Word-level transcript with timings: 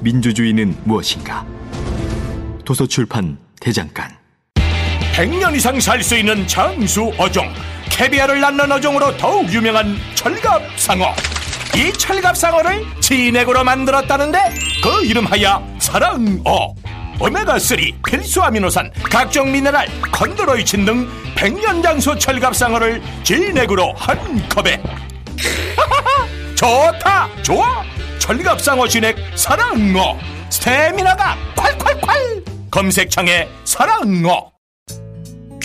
민주주의는 0.00 0.76
무엇인가? 0.84 1.44
도서출판 2.64 3.38
대장간. 3.60 4.10
100년 5.14 5.54
이상 5.56 5.78
살 5.80 6.02
수 6.02 6.16
있는 6.16 6.46
장수 6.46 7.12
어종. 7.18 7.52
캐비아를 7.90 8.40
낳는 8.40 8.70
어종으로 8.72 9.16
더욱 9.16 9.52
유명한 9.52 9.96
철갑상어. 10.14 11.14
이 11.76 11.92
철갑상어를 11.92 12.84
진액으로 13.00 13.62
만들었다는데 13.64 14.38
그 14.82 15.04
이름하여 15.04 15.62
사랑어. 15.78 16.74
오메가3 17.18 18.02
필수 18.08 18.42
아미노산 18.42 18.90
각종 19.02 19.52
미네랄 19.52 19.86
컨드로이친 20.10 20.86
등 20.86 21.06
백년 21.36 21.82
장수 21.82 22.18
철갑상어를 22.18 23.02
진액으로 23.24 23.92
한 23.94 24.48
컵에. 24.48 24.82
좋다! 26.56 27.28
좋아 27.42 27.82
철갑상어 28.20 28.86
진액 28.88 29.16
사랑어. 29.36 30.16
스태미나가 30.50 31.36
콸콸콸. 31.56 32.70
검색창에 32.70 33.48
사랑어. 33.64 34.50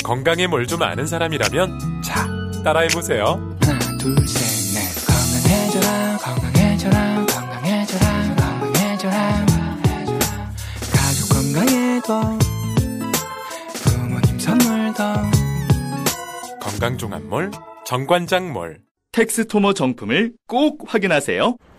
건강에 0.04 0.48
뭘 0.48 0.66
좀 0.68 0.82
아는 0.84 1.06
사람이라면 1.08 2.02
자 2.04 2.28
따라해보세요. 2.64 3.26
하나 3.62 3.80
둘셋넷. 3.98 5.06
건강해져라 5.06 6.18
건강해져라 6.18 7.26
건강해져라 7.26 8.36
건강해져라. 8.36 9.46
가족 10.92 11.30
건강에도 11.30 12.40
부모님 13.84 14.40
선물도. 14.40 15.04
건강종합몰 16.62 17.52
정관장몰. 17.86 18.80
텍스토머 19.12 19.74
정품을 19.74 20.34
꼭 20.48 20.84
확인하세요. 20.88 21.58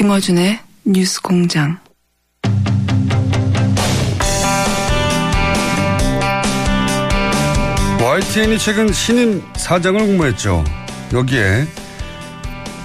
김어준의 0.00 0.58
뉴스 0.86 1.20
공장 1.20 1.78
YTN이 8.02 8.58
최근 8.58 8.90
신임 8.90 9.42
사장을 9.56 10.00
공모했죠. 10.00 10.64
여기에 11.12 11.66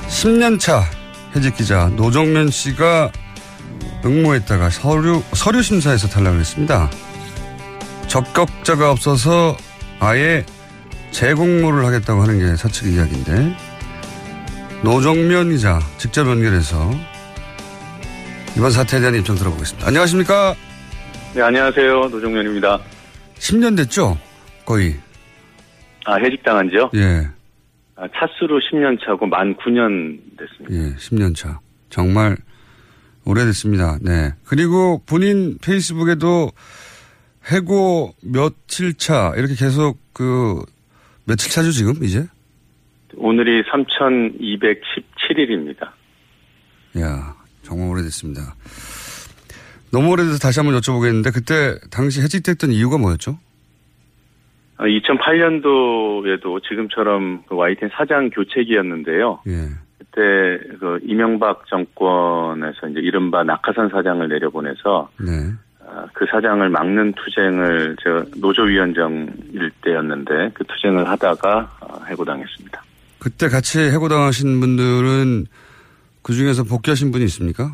10년차 0.09 0.83
해직 1.33 1.55
기자 1.55 1.87
노정면 1.95 2.49
씨가 2.49 3.13
응모했다가 4.03 4.69
서류, 4.69 5.23
서류 5.31 5.63
심사에서 5.63 6.09
탈락을 6.09 6.41
했습니다. 6.41 6.91
적격자가 8.07 8.91
없어서 8.91 9.55
아예 10.01 10.45
재공모를 11.11 11.85
하겠다고 11.85 12.21
하는 12.21 12.39
게 12.39 12.57
사측 12.57 12.87
이야기인데 12.87 13.55
노정면 14.85 15.49
기자 15.49 15.79
직접 15.97 16.27
연결해서 16.27 16.91
이번 18.55 18.69
사태에 18.69 18.99
대한 18.99 19.15
입장 19.15 19.35
들어보겠습니다. 19.35 19.87
안녕하십니까? 19.87 20.53
네, 21.33 21.41
안녕하세요. 21.41 22.09
노정면입니다. 22.09 22.79
10년 23.39 23.75
됐죠? 23.77 24.15
거의. 24.63 24.95
아, 26.05 26.17
해직당한 26.17 26.69
지요? 26.69 26.91
예. 26.93 27.27
아, 27.95 28.07
차수로 28.15 28.59
10년 28.59 29.03
차고 29.03 29.25
만 29.25 29.55
9년 29.55 30.19
됐습니다. 30.37 30.75
예, 30.75 30.95
10년 30.97 31.35
차. 31.35 31.59
정말 31.89 32.37
오래됐습니다. 33.25 33.97
네. 34.01 34.33
그리고 34.45 35.01
본인 35.07 35.57
페이스북에도 35.63 36.51
해고 37.51 38.13
며칠 38.21 38.93
차 38.93 39.33
이렇게 39.35 39.55
계속 39.55 39.97
그 40.13 40.63
며칠 41.23 41.51
차죠 41.51 41.71
지금 41.71 42.03
이제? 42.03 42.27
오늘이 43.17 43.63
3,217일입니다. 43.63 45.89
야 46.99 47.35
정말 47.61 47.89
오래됐습니다. 47.89 48.55
너무 49.91 50.11
오래돼서 50.11 50.37
다시 50.39 50.59
한번 50.59 50.79
여쭤보겠는데 50.79 51.33
그때 51.33 51.75
당시 51.91 52.21
해직됐던 52.21 52.71
이유가 52.71 52.97
뭐였죠? 52.97 53.37
2008년도에도 54.77 56.61
지금처럼 56.67 57.43
그 57.47 57.55
YTN 57.55 57.91
사장 57.93 58.29
교체기였는데요. 58.29 59.39
예. 59.47 59.69
그때 59.97 60.59
그 60.79 60.99
이명박 61.03 61.65
정권에서 61.67 62.89
이제 62.89 62.99
이른바 62.99 63.43
낙하산 63.43 63.89
사장을 63.89 64.27
내려보내서 64.27 65.09
네. 65.19 65.53
아, 65.87 66.07
그 66.13 66.25
사장을 66.29 66.67
막는 66.67 67.13
투쟁을 67.13 67.95
제가 68.03 68.25
노조위원장 68.37 69.29
일 69.53 69.71
때였는데 69.81 70.51
그 70.53 70.65
투쟁을 70.65 71.07
하다가 71.07 71.77
아, 71.79 72.03
해고당했습니다. 72.07 72.84
그때 73.25 73.49
같이 73.49 73.79
해고당하신 73.79 74.59
분들은 74.59 75.47
그 76.21 76.33
중에서 76.33 76.63
복귀하신 76.63 77.11
분이 77.11 77.25
있습니까? 77.25 77.73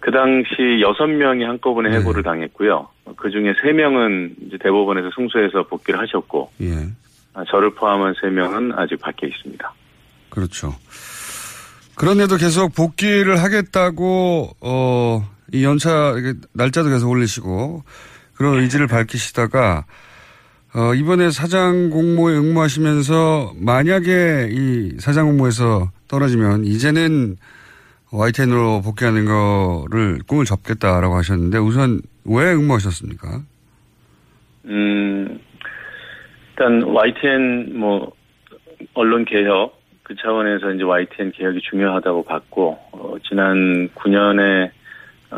그 0.00 0.12
당시 0.12 0.80
여섯 0.80 1.08
명이 1.08 1.42
한꺼번에 1.42 1.90
네. 1.90 1.98
해고를 1.98 2.22
당했고요. 2.22 2.88
그 3.16 3.28
중에 3.32 3.54
세 3.60 3.72
명은 3.72 4.36
이제 4.46 4.58
대법원에서 4.62 5.10
승소해서 5.16 5.64
복귀를 5.64 5.98
하셨고, 5.98 6.52
예. 6.60 6.74
아, 7.34 7.42
저를 7.50 7.74
포함한 7.74 8.14
세 8.20 8.28
명은 8.28 8.78
아직 8.78 9.00
밖에 9.00 9.26
있습니다. 9.26 9.74
그렇죠. 10.30 10.72
그런데도 11.96 12.36
계속 12.36 12.72
복귀를 12.72 13.42
하겠다고 13.42 14.48
어, 14.60 15.28
이 15.52 15.64
연차 15.64 16.14
날짜도 16.52 16.88
계속 16.88 17.10
올리시고 17.10 17.82
그런 18.36 18.60
의지를 18.60 18.86
밝히시다가 18.86 19.86
어, 20.74 20.94
이번에 20.94 21.30
사장 21.30 21.90
공모에 21.90 22.34
응모하시면서 22.34 23.52
만약에 23.60 24.48
이 24.50 24.96
사장 24.98 25.26
공모에서 25.26 25.90
떨어지면 26.08 26.64
이제는 26.64 27.36
YTN으로 28.10 28.80
복귀하는 28.82 29.26
거를 29.26 30.20
꿈을 30.26 30.46
접겠다라고 30.46 31.14
하셨는데 31.16 31.58
우선 31.58 32.00
왜 32.24 32.52
응모하셨습니까? 32.54 33.42
음, 34.64 35.38
일단 36.50 36.82
YTN 36.84 37.78
뭐 37.78 38.12
언론 38.94 39.26
개혁 39.26 39.78
그 40.02 40.14
차원에서 40.16 40.72
이제 40.72 40.84
YTN 40.84 41.32
개혁이 41.32 41.60
중요하다고 41.70 42.24
봤고 42.24 42.78
어, 42.92 43.14
지난 43.28 43.90
9년의 43.90 44.70
어, 45.32 45.36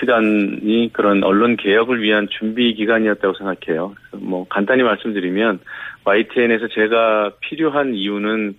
시간이 0.00 0.90
그런 0.92 1.22
언론 1.24 1.56
개혁을 1.56 2.02
위한 2.02 2.28
준비 2.30 2.74
기간이었다고 2.74 3.34
생각해요. 3.34 3.94
뭐 4.12 4.46
간단히 4.48 4.82
말씀드리면 4.82 5.60
YTN에서 6.04 6.68
제가 6.68 7.32
필요한 7.40 7.94
이유는 7.94 8.58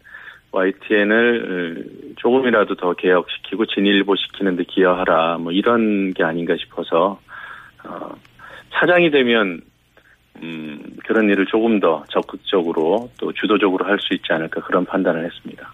YTN을 0.51 1.85
조금이라도 2.17 2.75
더 2.75 2.93
개혁시키고 2.93 3.65
진일보시키는 3.65 4.55
데 4.55 4.63
기여하라 4.63 5.37
뭐 5.39 5.51
이런 5.51 6.13
게 6.13 6.23
아닌가 6.23 6.55
싶어서 6.57 7.19
어, 7.83 8.15
차장이 8.73 9.11
되면 9.11 9.61
음, 10.41 10.79
그런 11.05 11.29
일을 11.29 11.45
조금 11.45 11.79
더 11.79 12.03
적극적으로 12.09 13.09
또 13.17 13.31
주도적으로 13.33 13.85
할 13.85 13.97
수 13.99 14.13
있지 14.13 14.31
않을까 14.31 14.61
그런 14.61 14.85
판단을 14.85 15.25
했습니다. 15.25 15.73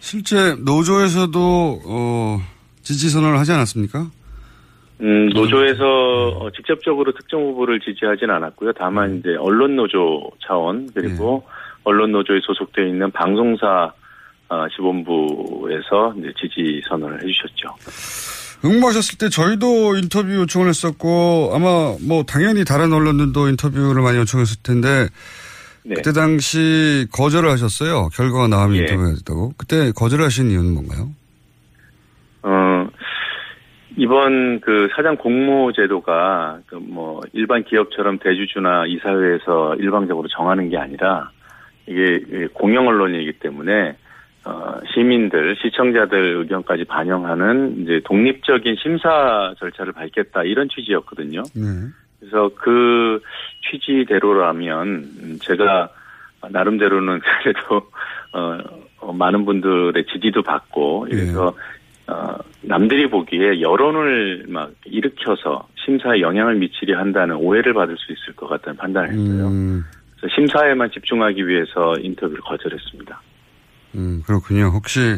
실제 0.00 0.54
노조에서도 0.64 1.80
어, 1.86 2.38
지지 2.82 3.08
선언을 3.08 3.38
하지 3.38 3.52
않았습니까? 3.52 4.10
음, 5.00 5.28
노조에서 5.30 6.28
어, 6.38 6.50
직접적으로 6.52 7.12
특정 7.12 7.40
후보를 7.42 7.80
지지하진 7.80 8.30
않았고요. 8.30 8.72
다만 8.72 9.18
이제 9.18 9.34
언론 9.38 9.76
노조 9.76 10.30
차원 10.46 10.88
그리고 10.94 11.44
언론 11.82 12.12
노조에 12.12 12.40
소속되어 12.42 12.86
있는 12.86 13.10
방송사 13.10 13.92
어, 14.48 14.68
지본부에서 14.68 16.14
이제 16.18 16.32
지지 16.40 16.82
선언을 16.88 17.22
해주셨죠. 17.22 17.68
응모하셨을 18.64 19.18
때 19.18 19.28
저희도 19.28 19.96
인터뷰 19.96 20.34
요청을 20.34 20.68
했었고 20.68 21.52
아마 21.54 21.94
뭐 22.00 22.22
당연히 22.26 22.64
다른 22.64 22.92
언론들도 22.92 23.48
인터뷰를 23.48 24.00
많이 24.02 24.18
요청했을 24.18 24.62
텐데 24.62 25.08
네. 25.84 25.96
그때 25.96 26.12
당시 26.12 27.06
거절을 27.12 27.50
하셨어요. 27.50 28.08
결과가 28.14 28.48
나오면 28.48 28.76
예. 28.76 28.80
인터뷰했다고. 28.80 29.52
그때 29.58 29.92
거절하신 29.92 30.50
이유는 30.50 30.72
뭔가요? 30.72 31.10
어, 32.42 32.86
이번 33.96 34.60
그 34.60 34.88
사장 34.94 35.16
공모 35.16 35.72
제도가 35.72 36.60
그 36.66 36.78
뭐 36.94 37.20
일반 37.32 37.64
기업처럼 37.64 38.18
대주주나 38.18 38.86
이사회에서 38.86 39.74
일방적으로 39.76 40.28
정하는 40.28 40.70
게 40.70 40.78
아니라 40.78 41.30
이게 41.86 42.46
공영 42.52 42.86
언론이기 42.86 43.34
때문에 43.40 43.96
어, 44.44 44.74
시민들, 44.92 45.56
시청자들 45.56 46.36
의견까지 46.36 46.84
반영하는 46.84 47.82
이제 47.82 48.00
독립적인 48.04 48.76
심사 48.80 49.54
절차를 49.58 49.92
밟겠다 49.92 50.44
이런 50.44 50.68
취지였거든요. 50.68 51.42
네. 51.54 51.62
그래서 52.20 52.50
그 52.54 53.20
취지대로라면 53.68 54.88
음, 54.88 55.38
제가 55.40 55.88
나름대로는 56.50 57.20
그래도 57.42 57.88
어, 58.32 58.58
어, 59.00 59.12
많은 59.12 59.44
분들의 59.44 60.04
지지도 60.12 60.42
받고 60.42 61.06
그래서 61.10 61.54
어, 62.06 62.36
남들이 62.62 63.08
보기에 63.08 63.60
여론을 63.60 64.44
막 64.48 64.70
일으켜서 64.84 65.66
심사에 65.84 66.20
영향을 66.20 66.56
미치려 66.56 66.98
한다는 66.98 67.36
오해를 67.36 67.72
받을 67.72 67.96
수 67.98 68.12
있을 68.12 68.34
것 68.36 68.46
같다는 68.48 68.76
판단을 68.76 69.08
했어요. 69.10 69.46
음, 69.48 69.84
그래서 70.18 70.34
심사에만 70.34 70.90
집중하기 70.92 71.46
위해서 71.46 71.94
인터뷰를 72.00 72.40
거절했습니다. 72.42 73.22
음, 73.96 74.22
그렇군요. 74.26 74.64
혹시 74.74 75.16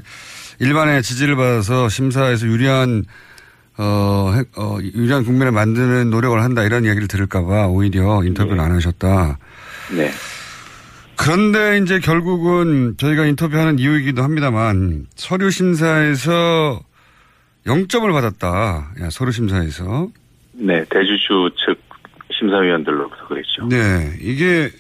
일반의 0.60 1.02
지지를 1.02 1.34
받아서 1.36 1.88
심사에서 1.88 2.46
유리한 2.46 3.04
어, 3.78 4.32
핵- 4.34 4.58
어, 4.58 4.78
유리한 4.80 5.22
국면을 5.24 5.52
만드는 5.52 6.08
노력을 6.10 6.40
한다 6.42 6.62
이런 6.64 6.84
이야기를 6.84 7.08
들을까봐 7.08 7.66
오히려 7.66 8.22
인터뷰를 8.24 8.58
안 8.60 8.72
하셨다. 8.72 9.38
네. 9.94 10.10
그런데 11.16 11.78
이제 11.78 11.98
결국은 11.98 12.96
저희가 12.98 13.26
인터뷰하는 13.26 13.78
이유이기도 13.78 14.22
합니다만 14.22 15.06
서류 15.14 15.50
심사에서 15.50 16.80
0점을 17.66 18.12
받았다. 18.12 18.92
야, 19.00 19.10
서류 19.10 19.32
심사에서. 19.32 20.08
네, 20.52 20.84
대주주 20.88 21.50
측 21.56 21.80
심사위원들로부터 22.32 23.28
그랬죠. 23.28 23.66
네, 23.68 24.16
이게 24.20 24.70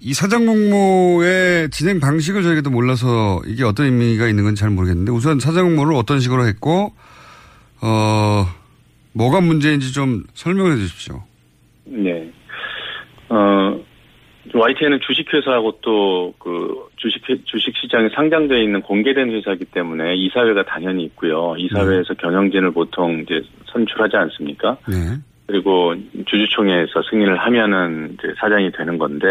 이 0.00 0.12
사장 0.12 0.44
공모의 0.46 1.70
진행 1.70 2.00
방식을 2.00 2.42
저희가 2.42 2.68
몰라서 2.68 3.40
이게 3.46 3.64
어떤 3.64 3.86
의미가 3.86 4.28
있는 4.28 4.44
건지 4.44 4.60
잘 4.60 4.70
모르겠는데 4.70 5.12
우선 5.12 5.40
사장 5.40 5.66
공모를 5.66 5.94
어떤 5.94 6.20
식으로 6.20 6.46
했고 6.46 6.92
어 7.80 8.46
뭐가 9.12 9.40
문제인지 9.40 9.92
좀 9.92 10.24
설명해 10.34 10.76
주십시오. 10.76 11.22
네. 11.86 12.30
어, 13.30 13.82
YTN은 14.58 15.00
주식회사하고 15.00 15.78
또 15.82 16.34
그 16.38 16.88
주식, 16.96 17.22
주식시장에 17.46 18.10
상장되어 18.10 18.58
있는 18.58 18.82
공개된 18.82 19.30
회사이기 19.30 19.66
때문에 19.66 20.14
이사회가 20.14 20.64
당연히 20.64 21.04
있고요. 21.04 21.54
이사회에서 21.58 22.14
경영진을 22.14 22.70
보통 22.72 23.20
이제 23.20 23.42
선출하지 23.72 24.16
않습니까? 24.16 24.76
네. 24.88 25.16
그리고 25.46 25.94
주주총회에서 26.26 27.02
승인을 27.10 27.38
하면은 27.38 28.14
이제 28.14 28.32
사장이 28.38 28.72
되는 28.72 28.98
건데, 28.98 29.26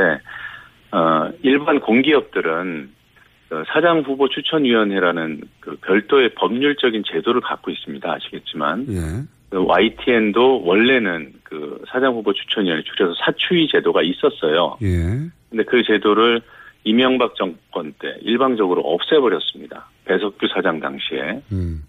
어, 0.91 1.29
일반 1.41 1.79
공기업들은 1.79 2.89
그 3.49 3.63
사장 3.67 4.01
후보 4.01 4.27
추천위원회라는 4.29 5.41
그 5.59 5.75
별도의 5.81 6.33
법률적인 6.35 7.03
제도를 7.05 7.41
갖고 7.41 7.71
있습니다. 7.71 8.11
아시겠지만. 8.11 8.85
예. 8.89 8.99
그 9.53 9.63
YTN도 9.67 10.63
원래는 10.65 11.33
그 11.43 11.79
사장 11.87 12.15
후보 12.15 12.33
추천위원회 12.33 12.81
줄여서 12.81 13.13
사추위 13.23 13.67
제도가 13.67 14.01
있었어요. 14.01 14.77
예. 14.81 15.29
근데 15.51 15.63
그 15.67 15.83
제도를 15.83 16.41
이명박 16.83 17.35
정권 17.35 17.93
때 17.99 18.15
일방적으로 18.21 18.81
없애버렸습니다. 18.81 19.91
배석규 20.05 20.47
사장 20.47 20.79
당시에. 20.79 21.43
음. 21.51 21.83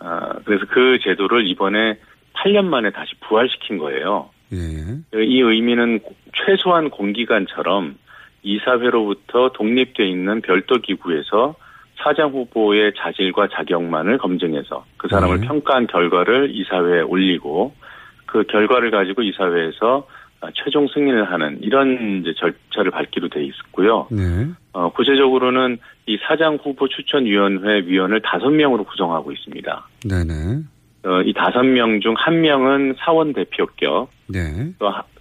아, 0.00 0.34
그래서 0.44 0.66
그 0.68 0.98
제도를 1.02 1.46
이번에 1.46 1.98
8년 2.34 2.66
만에 2.66 2.90
다시 2.90 3.12
부활시킨 3.26 3.78
거예요. 3.78 4.28
예. 4.52 5.24
이 5.24 5.40
의미는 5.40 6.00
최소한 6.34 6.90
공기관처럼 6.90 7.96
이사회로부터 8.42 9.52
독립돼 9.54 10.06
있는 10.06 10.42
별도 10.42 10.76
기구에서 10.76 11.54
사장 12.02 12.30
후보의 12.30 12.92
자질과 12.96 13.48
자격만을 13.48 14.18
검증해서 14.18 14.84
그 14.96 15.08
사람을 15.08 15.40
네. 15.40 15.46
평가한 15.46 15.86
결과를 15.86 16.50
이사회에 16.54 17.02
올리고 17.02 17.74
그 18.26 18.44
결과를 18.44 18.90
가지고 18.90 19.22
이사회에서 19.22 20.06
최종 20.54 20.86
승인을 20.88 21.32
하는 21.32 21.58
이런 21.62 22.20
이제 22.20 22.32
절차를 22.36 22.90
밟기로 22.90 23.28
돼 23.28 23.42
있었고요. 23.44 24.06
네. 24.10 24.46
어, 24.72 24.90
구체적으로는 24.90 25.78
이 26.06 26.18
사장 26.28 26.58
후보 26.62 26.86
추천위원회 26.88 27.80
위원을 27.86 28.20
다섯 28.20 28.50
명으로 28.50 28.84
구성하고 28.84 29.32
있습니다. 29.32 29.88
네네. 30.04 30.32
어, 31.04 31.22
이 31.22 31.32
다섯 31.32 31.62
명 31.62 32.00
중 32.00 32.14
한 32.16 32.40
명은 32.42 32.96
사원 32.98 33.32
대표 33.32 33.66
격, 33.76 34.10
네. 34.28 34.72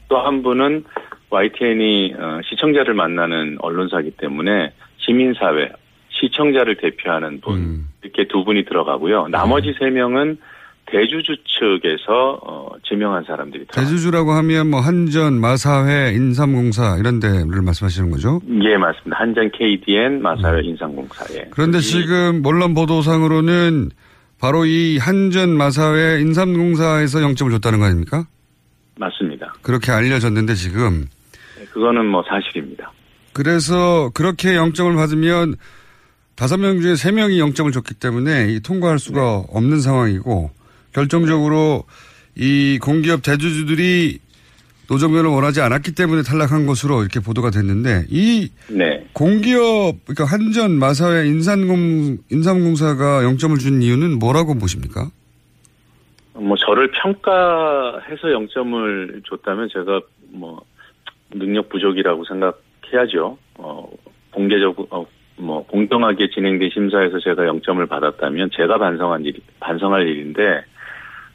또한 0.10 0.44
분은 0.44 0.83
YTN이 1.30 2.13
어, 2.19 2.42
시청자를 2.45 2.94
만나는 2.94 3.57
언론사이기 3.60 4.12
때문에 4.18 4.71
시민사회, 4.98 5.71
시청자를 6.20 6.78
대표하는 6.78 7.42
분 7.42 7.58
음. 7.58 7.88
이렇게 8.04 8.28
두 8.28 8.44
분이 8.44 8.66
들어가고요. 8.66 9.28
나머지 9.28 9.74
세 9.80 9.90
명은 9.90 10.38
대주주 10.88 11.36
측에서 11.46 12.40
어, 12.44 12.70
지명한 12.88 13.24
사람들이. 13.24 13.66
대주주라고 13.74 14.32
하면 14.34 14.70
뭐 14.70 14.80
한전, 14.82 15.40
마사회, 15.40 16.12
인삼공사 16.14 16.98
이런 17.00 17.20
데를 17.20 17.62
말씀하시는 17.64 18.12
거죠? 18.12 18.40
예, 18.64 18.78
맞습니다. 18.78 19.18
한전 19.18 19.52
KDN, 19.52 20.22
마사회, 20.22 20.62
인상공사에. 20.64 21.46
그런데 21.50 21.80
지금 21.80 22.44
언론 22.45 22.76
보도상으로는 22.76 23.90
바로 24.40 24.66
이 24.66 24.98
한전, 25.00 25.50
마사회, 25.57 26.19
인삼공사에서 26.22 27.19
0점을 27.19 27.50
줬다는 27.52 27.80
거 27.80 27.86
아닙니까? 27.86 28.26
맞습니다. 29.00 29.54
그렇게 29.64 29.92
알려졌는데 29.92 30.54
지금 30.54 31.07
그거는 31.72 32.06
뭐 32.06 32.24
사실입니다. 32.28 32.92
그래서 33.34 34.12
그렇게 34.14 34.54
0점을 34.54 34.95
받으면 34.95 35.56
다섯 36.35 36.57
명 36.57 36.81
중에 36.81 36.95
세 36.95 37.11
명이 37.11 37.39
0점을 37.39 37.71
줬기 37.71 37.94
때문에 37.94 38.49
이 38.49 38.59
통과할 38.59 38.99
수가 38.99 39.45
없는 39.49 39.80
상황이고 39.80 40.51
결정적으로 40.94 41.85
이 42.35 42.77
공기업 42.81 43.23
대주주들이 43.23 44.19
노정면을 44.89 45.30
원하지 45.30 45.61
않았기 45.61 45.95
때문에 45.95 46.21
탈락한 46.21 46.68
것으로 46.68 47.01
이렇게 47.01 47.19
보도가 47.19 47.49
됐는데 47.49 48.06
이 48.09 48.49
네. 48.69 49.07
공기업 49.13 49.95
그러니까 50.06 50.25
한전, 50.25 50.77
마사회, 50.77 51.25
인삼공 51.25 52.18
인삼공사가 52.31 53.21
0점을 53.21 53.59
준 53.59 53.81
이유는 53.81 54.19
뭐라고 54.19 54.56
보십니까? 54.56 55.09
뭐 56.33 56.56
저를 56.57 56.92
평가해서 56.92 58.27
0점을 58.27 59.23
줬다면 59.25 59.69
제가 59.71 60.01
뭐 60.31 60.61
능력 61.33 61.69
부족이라고 61.69 62.25
생각해야죠. 62.25 63.37
어 63.56 63.89
공개적으로 64.31 64.87
어, 64.92 65.06
뭐 65.37 65.65
공정하게 65.68 66.30
진행된 66.30 66.69
심사에서 66.73 67.19
제가 67.19 67.44
0점을 67.44 67.87
받았다면 67.89 68.49
제가 68.56 68.77
반성한 68.77 69.25
일 69.25 69.33
반성할 69.59 70.07
일인데 70.07 70.63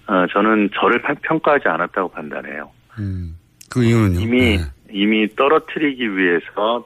어 0.06 0.26
저는 0.32 0.70
저를 0.74 1.02
파- 1.02 1.14
평가하지 1.22 1.68
않았다고 1.68 2.08
판단해요. 2.10 2.70
그 3.70 3.84
이유는요? 3.84 4.20
이미 4.20 4.56
네. 4.56 4.64
이미 4.90 5.28
떨어뜨리기 5.36 6.16
위해서 6.16 6.84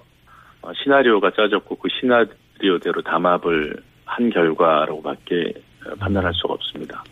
어, 0.63 0.73
시나리오가 0.83 1.31
짜졌고 1.31 1.77
그 1.77 1.89
시나리오대로 2.01 3.03
담합을 3.03 3.77
한 4.05 4.31
결과로밖에 4.31 5.55
어, 5.87 5.95
판단할 5.99 6.33
수가 6.35 6.55
없습니다. 6.55 7.03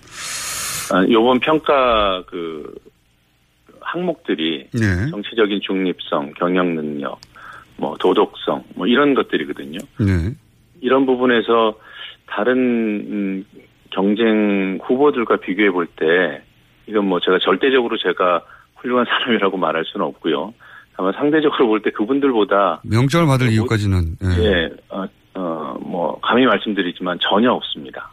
아, 0.92 1.06
요번 1.11 1.38
평가 1.40 2.23
그 2.26 2.75
항목들이 3.80 4.68
네. 4.73 5.11
정치적인 5.11 5.61
중립성, 5.62 6.32
경영 6.38 6.75
능력, 6.75 7.18
뭐 7.83 7.97
도덕성, 7.99 8.62
뭐 8.77 8.87
이런 8.87 9.12
것들이거든요. 9.15 9.79
네. 9.99 10.31
이런 10.81 11.05
부분에서 11.05 11.75
다른 12.29 12.57
음, 12.57 13.45
경쟁 13.91 14.79
후보들과 14.85 15.39
비교해 15.39 15.69
볼 15.73 15.87
때 15.97 16.43
이건 16.87 17.07
뭐 17.09 17.19
제가 17.19 17.39
절대적으로 17.41 17.99
제가 17.99 18.43
훌륭한 18.77 19.05
사람이라고 19.07 19.57
말할 19.57 19.85
수는 19.85 20.07
없고요. 20.07 20.55
다만 20.97 21.12
상대적으로 21.15 21.67
볼 21.67 21.83
때 21.83 21.91
그분들보다 21.91 22.83
명령을 22.85 23.27
받을 23.27 23.51
이유까지는 23.53 24.17
예. 24.23 24.45
예, 24.45 24.71
어, 24.89 25.05
어, 25.35 25.77
뭐 25.81 26.21
감히 26.21 26.47
말씀드리지만 26.47 27.19
전혀 27.21 27.51
없습니다. 27.51 28.12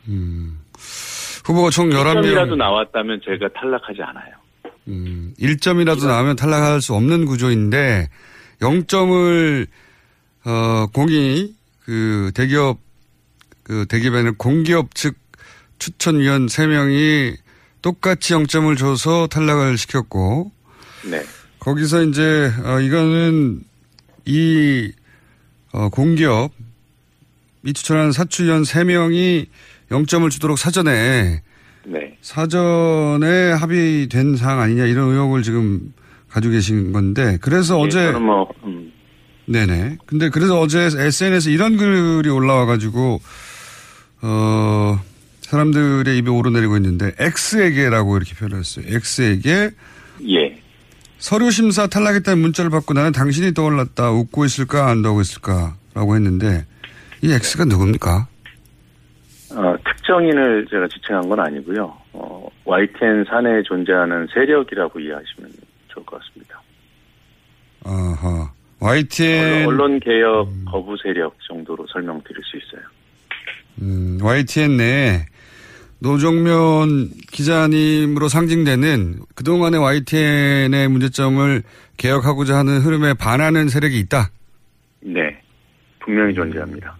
후보가 1.45 1.69
총 1.69 1.89
11명. 1.89 2.23
1점이라도 2.23 2.55
나왔다면 2.55 3.21
제가 3.23 3.47
탈락하지 3.49 4.01
않아요. 4.01 4.33
음, 4.87 5.33
1점이라도 5.39 6.07
나오면 6.07 6.35
탈락할 6.37 6.81
수 6.81 6.95
없는 6.95 7.25
구조인데 7.25 8.07
0점을 8.61 9.67
어, 10.45 10.87
공이 10.93 11.55
그 11.83 12.31
대기업 12.33 12.79
그 13.63 13.85
대기업에는 13.87 14.35
공기업 14.35 14.95
측 14.95 15.15
추천위원 15.79 16.47
3명이 16.47 17.37
똑같이 17.81 18.33
0점을 18.33 18.77
줘서 18.77 19.27
탈락을 19.27 19.77
시켰고 19.77 20.51
네. 21.09 21.23
거기서 21.59 22.03
이제 22.03 22.51
어, 22.63 22.79
이거는 22.79 23.63
이 24.25 24.91
어, 25.71 25.89
공기업 25.89 26.51
이 27.63 27.73
추천한 27.73 28.11
사추위원 28.11 28.63
3명이 28.63 29.47
0점을 29.91 30.29
주도록 30.29 30.57
사전에 30.57 31.41
네. 31.85 32.17
사전에 32.21 33.51
합의된 33.51 34.35
사항 34.37 34.59
아니냐 34.59 34.85
이런 34.85 35.11
의혹을 35.11 35.43
지금 35.43 35.93
가지고 36.29 36.53
계신 36.53 36.91
건데 36.91 37.37
그래서 37.41 37.79
예, 37.79 37.83
어제 37.83 38.11
뭐 38.11 38.47
음, 38.63 38.91
네네. 39.45 39.97
근데 40.05 40.29
그래서 40.29 40.59
어제 40.59 40.89
SNS에 40.95 41.51
이런 41.51 41.77
글이 41.77 42.29
올라와 42.29 42.65
가지고 42.65 43.19
어 44.21 44.99
사람들의 45.41 46.17
입에 46.17 46.29
오르내리고 46.29 46.75
있는데 46.77 47.11
X에게라고 47.17 48.17
이렇게 48.17 48.35
표현했어요. 48.35 48.85
X에게 48.87 49.71
예. 50.29 50.61
서류 51.17 51.51
심사 51.51 51.87
탈락했다는 51.87 52.39
문자를 52.39 52.69
받고 52.69 52.93
나는 52.93 53.11
당신이 53.11 53.53
떠올랐다. 53.53 54.11
웃고 54.11 54.45
있을까 54.45 54.87
안 54.89 54.99
웃고 54.99 55.21
있을까라고 55.21 56.15
했는데 56.15 56.65
이 57.21 57.31
X가 57.33 57.65
누굽니까? 57.65 58.27
어, 59.51 59.75
특정인을 59.83 60.67
제가 60.69 60.87
지칭한 60.87 61.27
건 61.27 61.39
아니고요. 61.39 61.91
어, 62.13 62.47
YTN 62.65 63.25
산에 63.27 63.63
존재하는 63.63 64.27
세력이라고 64.31 64.99
이해하시면 64.99 65.49
좋을 65.99 66.05
것 66.05 66.19
같습니다. 66.19 66.61
아하. 67.83 68.51
YTN 68.79 69.67
언론 69.67 69.99
개혁 69.99 70.49
거부 70.65 70.95
세력 71.03 71.35
정도로 71.47 71.85
설명드릴 71.91 72.41
수 72.43 72.57
있어요. 72.57 72.87
음, 73.81 74.17
YTN 74.21 74.77
내에 74.77 75.25
노정면 75.99 77.09
기자님으로 77.31 78.29
상징되는 78.29 79.19
그동안의 79.35 79.81
YTN의 79.81 80.87
문제점을 80.87 81.63
개혁하고자 81.97 82.57
하는 82.57 82.79
흐름에 82.79 83.13
반하는 83.15 83.67
세력이 83.67 83.99
있다. 83.99 84.29
네. 85.01 85.41
분명히 85.99 86.33
존재합니다. 86.33 86.97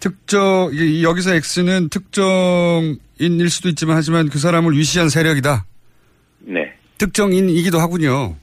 특정, 0.00 0.70
여기서 1.02 1.34
X는 1.34 1.90
특정인일 1.90 3.50
수도 3.50 3.68
있지만 3.68 3.96
하지만 3.96 4.30
그 4.30 4.38
사람을 4.38 4.72
위시한 4.72 5.10
세력이다. 5.10 5.66
네. 6.40 6.76
특정인이기도 6.98 7.78
하군요. 7.78 8.36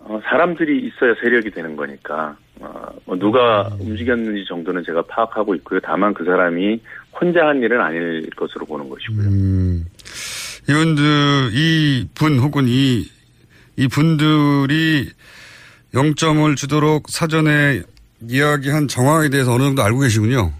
어, 0.00 0.20
사람들이 0.24 0.78
있어야 0.86 1.14
세력이 1.22 1.50
되는 1.50 1.76
거니까 1.76 2.36
어, 2.60 2.88
뭐 3.04 3.16
누가 3.16 3.70
움직였는지 3.78 4.44
정도는 4.48 4.82
제가 4.84 5.02
파악하고 5.02 5.54
있고요. 5.56 5.80
다만 5.80 6.12
그 6.14 6.24
사람이 6.24 6.80
혼자 7.12 7.46
한 7.46 7.58
일은 7.62 7.80
아닐 7.80 8.28
것으로 8.36 8.66
보는 8.66 8.88
것이고요. 8.88 9.28
음, 9.28 9.84
이분들, 10.68 11.50
이분 11.54 12.38
혹은 12.38 12.64
이, 12.66 13.04
이 13.76 13.88
분들이 13.88 15.08
0점을 15.94 16.56
주도록 16.56 17.08
사전에 17.10 17.82
이야기한 18.28 18.88
정황에 18.88 19.28
대해서 19.28 19.52
어느 19.52 19.64
정도 19.64 19.82
알고 19.82 20.00
계시군요. 20.00 20.52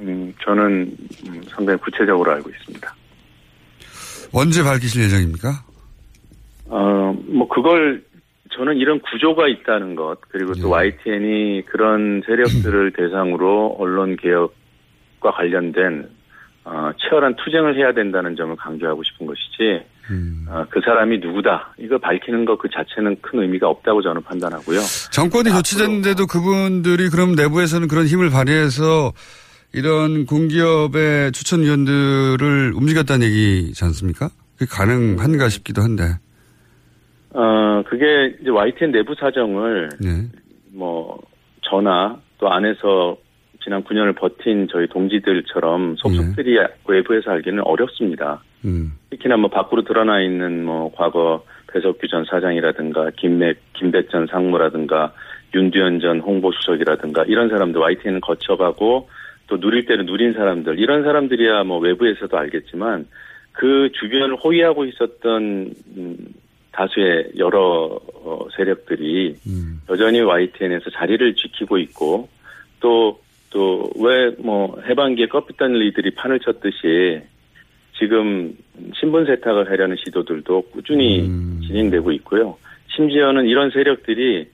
음, 0.00 0.32
저는 0.42 0.96
음, 1.26 1.42
상당히 1.48 1.78
구체적으로 1.80 2.32
알고 2.32 2.50
있습니다. 2.50 2.94
언제 4.32 4.62
밝히실 4.62 5.04
예정입니까? 5.04 5.64
어, 6.68 7.16
뭐 7.26 7.48
그걸 7.48 8.04
저는 8.52 8.76
이런 8.76 9.00
구조가 9.00 9.48
있다는 9.48 9.94
것 9.94 10.18
그리고 10.28 10.54
또 10.54 10.70
YTN이 10.70 11.64
그런 11.66 12.22
세력들을 12.26 12.92
대상으로 12.96 13.76
언론 13.78 14.16
개혁과 14.16 15.32
관련된 15.34 16.08
어, 16.64 16.90
치열한 16.98 17.36
투쟁을 17.36 17.76
해야 17.76 17.92
된다는 17.92 18.36
점을 18.36 18.54
강조하고 18.56 19.02
싶은 19.02 19.26
것이지 19.26 19.86
어, 20.48 20.64
그 20.70 20.80
사람이 20.84 21.18
누구다 21.18 21.74
이거 21.78 21.98
밝히는 21.98 22.44
것 22.46 22.56
그 22.58 22.68
자체는 22.70 23.16
큰 23.20 23.40
의미가 23.42 23.68
없다고 23.68 24.02
저는 24.02 24.22
판단하고요. 24.22 24.80
정권이 25.12 25.50
교체됐는데도 25.50 26.26
그분들이 26.26 27.08
그럼 27.10 27.34
내부에서는 27.34 27.88
그런 27.88 28.06
힘을 28.06 28.30
발휘해서 28.30 29.12
이런 29.74 30.24
공기업의 30.26 31.32
추천위원들을 31.32 32.72
움직였다는 32.74 33.26
얘기지 33.26 33.84
않습니까? 33.84 34.30
그게 34.56 34.66
가능한가 34.70 35.48
싶기도 35.50 35.82
한데. 35.82 36.14
어, 37.38 37.84
그게 37.86 38.34
이제 38.40 38.50
YTN 38.50 38.90
내부 38.90 39.14
사정을 39.14 39.90
네. 40.00 40.26
뭐 40.72 41.20
저나 41.60 42.18
또 42.38 42.50
안에서 42.50 43.16
지난 43.62 43.84
9년을 43.84 44.16
버틴 44.16 44.66
저희 44.68 44.88
동지들처럼 44.88 45.94
속속들이 45.98 46.58
외부에서 46.88 47.30
알기는 47.30 47.62
어렵습니다. 47.64 48.42
음. 48.64 48.92
특히나 49.10 49.36
뭐 49.36 49.50
밖으로 49.50 49.82
드러나 49.82 50.20
있는 50.20 50.64
뭐 50.64 50.90
과거 50.96 51.44
배석규 51.72 52.08
전 52.08 52.24
사장이라든가 52.24 53.10
김맥 53.16 53.58
김백 53.74 54.10
전 54.10 54.26
상무라든가 54.26 55.12
윤두현 55.54 56.00
전 56.00 56.18
홍보수석이라든가 56.18 57.22
이런 57.28 57.50
사람들 57.50 57.80
YTN은 57.80 58.20
거쳐가고 58.20 59.08
또 59.46 59.60
누릴 59.60 59.86
때는 59.86 60.06
누린 60.06 60.32
사람들 60.32 60.80
이런 60.80 61.04
사람들이야 61.04 61.62
뭐 61.64 61.78
외부에서도 61.78 62.36
알겠지만 62.36 63.06
그 63.52 63.90
주변을 63.92 64.36
호위하고 64.36 64.86
있었던 64.86 65.72
음, 65.96 66.16
다수의 66.78 67.32
여러 67.38 67.98
어, 68.24 68.46
세력들이 68.56 69.34
여전히 69.90 70.20
YTN에서 70.20 70.90
자리를 70.90 71.34
지키고 71.34 71.78
있고 71.78 72.28
또 72.80 73.18
또 73.50 73.90
왜 73.96 74.30
뭐 74.38 74.78
해방기에 74.86 75.26
껍데기들이 75.26 76.10
판을 76.12 76.38
쳤듯이 76.40 77.20
지금 77.98 78.54
신분 78.94 79.24
세탁을 79.26 79.70
하려는 79.70 79.96
시도들도 80.04 80.62
꾸준히 80.70 81.22
진행되고 81.66 82.12
있고요. 82.12 82.56
심지어는 82.94 83.46
이런 83.46 83.70
세력들이 83.70 84.46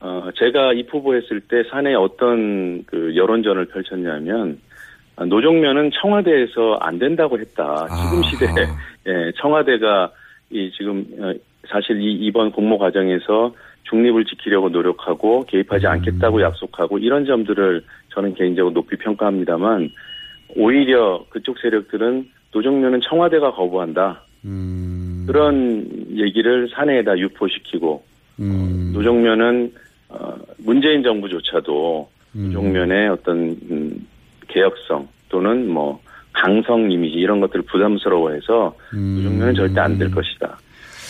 어 0.00 0.28
제가 0.36 0.74
입후보했을 0.74 1.40
때 1.40 1.64
산에 1.70 1.94
어떤 1.94 2.84
그 2.84 3.16
여론전을 3.16 3.66
펼쳤냐면 3.66 4.60
아, 5.16 5.24
노종면은 5.24 5.90
청와대에서 6.00 6.76
안 6.80 6.98
된다고 6.98 7.38
했다. 7.38 7.86
지금 7.88 8.22
시대에 8.30 8.66
예, 9.08 9.32
청와대가 9.40 10.12
이 10.50 10.70
지금 10.76 11.04
어, 11.18 11.32
사실 11.68 12.00
이 12.00 12.12
이번 12.26 12.50
공모 12.52 12.78
과정에서 12.78 13.54
중립을 13.84 14.24
지키려고 14.24 14.68
노력하고 14.68 15.44
개입하지 15.46 15.86
않겠다고 15.86 16.42
약속하고 16.42 16.98
이런 16.98 17.24
점들을 17.24 17.82
저는 18.14 18.34
개인적으로 18.34 18.74
높이 18.74 18.96
평가합니다만 18.96 19.90
오히려 20.56 21.24
그쪽 21.28 21.58
세력들은 21.58 22.28
노정면은 22.52 23.00
청와대가 23.02 23.52
거부한다. 23.52 24.22
그런 25.26 25.86
얘기를 26.16 26.68
사내에다 26.72 27.18
유포시키고 27.18 28.02
노정면은 28.92 29.72
어, 30.08 30.34
문재인 30.58 31.02
정부조차도 31.02 32.08
노정면의 32.32 33.08
어떤 33.08 33.56
음, 33.70 34.06
개혁성 34.48 35.08
또는 35.28 35.68
뭐 35.68 36.00
강성 36.32 36.90
이미지 36.90 37.16
이런 37.16 37.40
것들을 37.40 37.62
부담스러워해서 37.64 38.74
노정면은 39.16 39.54
절대 39.54 39.80
안 39.80 39.98
될 39.98 40.10
것이다. 40.10 40.58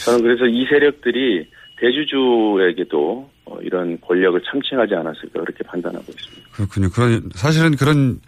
저는 0.06 0.22
그래서 0.22 0.46
이 0.46 0.64
세력들이 0.66 1.48
대주주에게도 1.78 3.28
어, 3.46 3.58
이런 3.60 4.00
권력을 4.00 4.40
참칭하지 4.40 4.94
않았을까 4.94 5.40
그렇게 5.40 5.64
판단하고 5.64 6.04
있습니다. 6.08 6.48
그렇군요. 6.52 6.90
그런, 6.90 7.28
사실은 7.34 7.75
그런, 7.76 8.20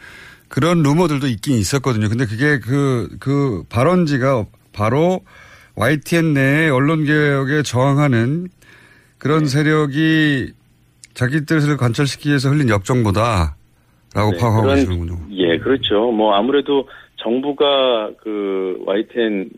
그런 0.49 0.83
루머들도 0.83 1.29
있긴 1.29 1.55
있었거든요. 1.55 2.09
근데 2.09 2.27
그게 2.27 2.59
그, 2.59 3.09
그 3.21 3.63
발언지가 3.71 4.47
바로 4.73 5.21
YTN 5.77 6.35
내에 6.35 6.69
언론 6.69 7.05
개혁에 7.05 7.63
저항하는 7.63 8.49
그런 9.19 9.45
네. 9.45 9.47
세력이 9.47 10.53
자기 11.15 11.47
뜻을 11.47 11.77
관철시키기 11.77 12.31
위해서 12.31 12.49
흘린 12.51 12.69
역정보다 12.69 13.57
라고 14.15 14.33
네, 14.33 14.39
파악하고 14.39 14.67
계시는군요. 14.69 15.19
예, 15.31 15.59
그렇죠. 15.59 16.11
뭐 16.11 16.35
아무래도 16.35 16.89
정부가 17.17 18.11
그 18.21 18.83
YTN 18.85 19.51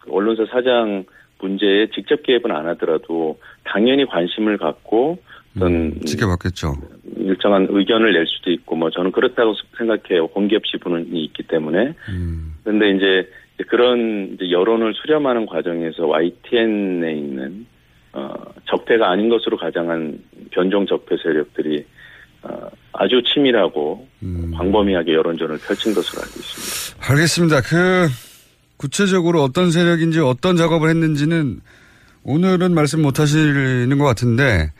그 0.00 0.12
언론사 0.12 0.44
사장 0.52 1.04
문제에 1.44 1.88
직접 1.94 2.22
개입은 2.22 2.50
안 2.50 2.66
하더라도 2.68 3.38
당연히 3.64 4.06
관심을 4.06 4.56
갖고 4.56 5.18
어떤 5.56 5.72
음, 5.72 6.00
지켜봤겠죠. 6.04 6.74
일정한 7.16 7.68
의견을 7.70 8.12
낼 8.12 8.26
수도 8.26 8.50
있고 8.50 8.76
뭐 8.76 8.90
저는 8.90 9.12
그렇다고 9.12 9.54
생각해요. 9.76 10.26
공기업 10.28 10.64
지분이 10.64 11.24
있기 11.24 11.44
때문에. 11.44 11.94
음. 12.08 12.54
그런데 12.64 12.90
이제 12.90 13.30
그런 13.68 14.34
이제 14.34 14.50
여론을 14.50 14.94
수렴하는 14.94 15.46
과정에서 15.46 16.06
YTN에 16.06 17.12
있는 17.12 17.66
어, 18.12 18.32
적폐가 18.70 19.10
아닌 19.10 19.28
것으로 19.28 19.56
가장한 19.56 20.18
변종 20.50 20.86
적폐 20.86 21.16
세력들이 21.22 21.84
어, 22.42 22.68
아주 22.92 23.22
치밀하고 23.22 24.08
광범위하게 24.56 25.14
여론전을 25.14 25.58
펼친 25.66 25.94
것으로 25.94 26.22
알고 26.22 26.34
있습니다. 26.36 27.12
알겠습니다. 27.12 27.60
그 27.62 28.33
구체적으로 28.76 29.42
어떤 29.42 29.70
세력인지 29.70 30.20
어떤 30.20 30.56
작업을 30.56 30.88
했는지는 30.90 31.60
오늘은 32.24 32.74
말씀 32.74 33.02
못 33.02 33.20
하시는 33.20 33.96
것 33.98 34.04
같은데 34.04 34.72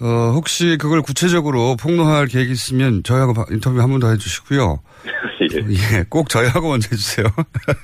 어, 0.00 0.32
혹시 0.34 0.76
그걸 0.80 1.00
구체적으로 1.02 1.76
폭로할 1.76 2.26
계획이 2.26 2.50
있으면 2.52 3.02
저희하고 3.04 3.34
바- 3.34 3.44
인터뷰 3.50 3.80
한 3.80 3.90
번 3.90 4.00
더 4.00 4.10
해주시고요. 4.10 4.80
예, 5.70 6.04
꼭 6.08 6.28
저희하고 6.28 6.68
먼저 6.70 6.88
해주세요. 6.90 7.26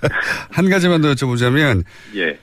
한 0.51 0.69
가지만 0.71 1.01
더 1.01 1.13
여쭤보자면 1.15 1.85
예. 2.17 2.39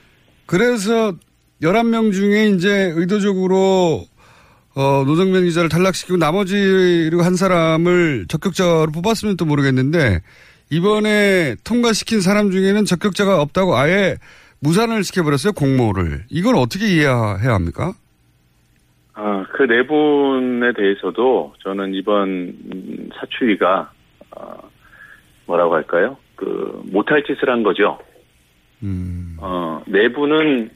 그래서 0.46 1.14
11명 1.62 2.12
중에 2.12 2.48
이제 2.50 2.92
의도적으로 2.94 4.06
어, 4.74 5.02
노정면 5.06 5.44
기자를 5.44 5.68
탈락시키고 5.68 6.16
나머지 6.18 7.10
한 7.20 7.34
사람을 7.36 8.26
적격자로 8.28 8.92
뽑았으면 8.92 9.36
또 9.36 9.44
모르겠는데 9.46 10.22
이번에 10.70 11.54
통과시킨 11.64 12.20
사람 12.20 12.50
중에는 12.50 12.84
적격자가 12.84 13.40
없다고 13.40 13.76
아예 13.76 14.16
무산을 14.60 15.04
시켜버렸어요 15.04 15.52
공모를. 15.52 16.24
이걸 16.30 16.56
어떻게 16.56 16.86
이해해야 16.86 17.54
합니까? 17.54 17.92
아, 19.14 19.44
그 19.52 19.64
네 19.66 19.86
분에 19.86 20.72
대해서도 20.74 21.54
저는 21.62 21.94
이번 21.94 22.28
음, 22.28 23.08
사추위가 23.18 23.90
어, 24.32 24.70
뭐라고 25.46 25.74
할까요? 25.74 26.16
그 26.34 26.82
못할 26.86 27.22
짓을 27.24 27.48
한 27.48 27.62
거죠. 27.62 27.98
어, 29.38 29.82
네 29.86 30.08
분은 30.12 30.70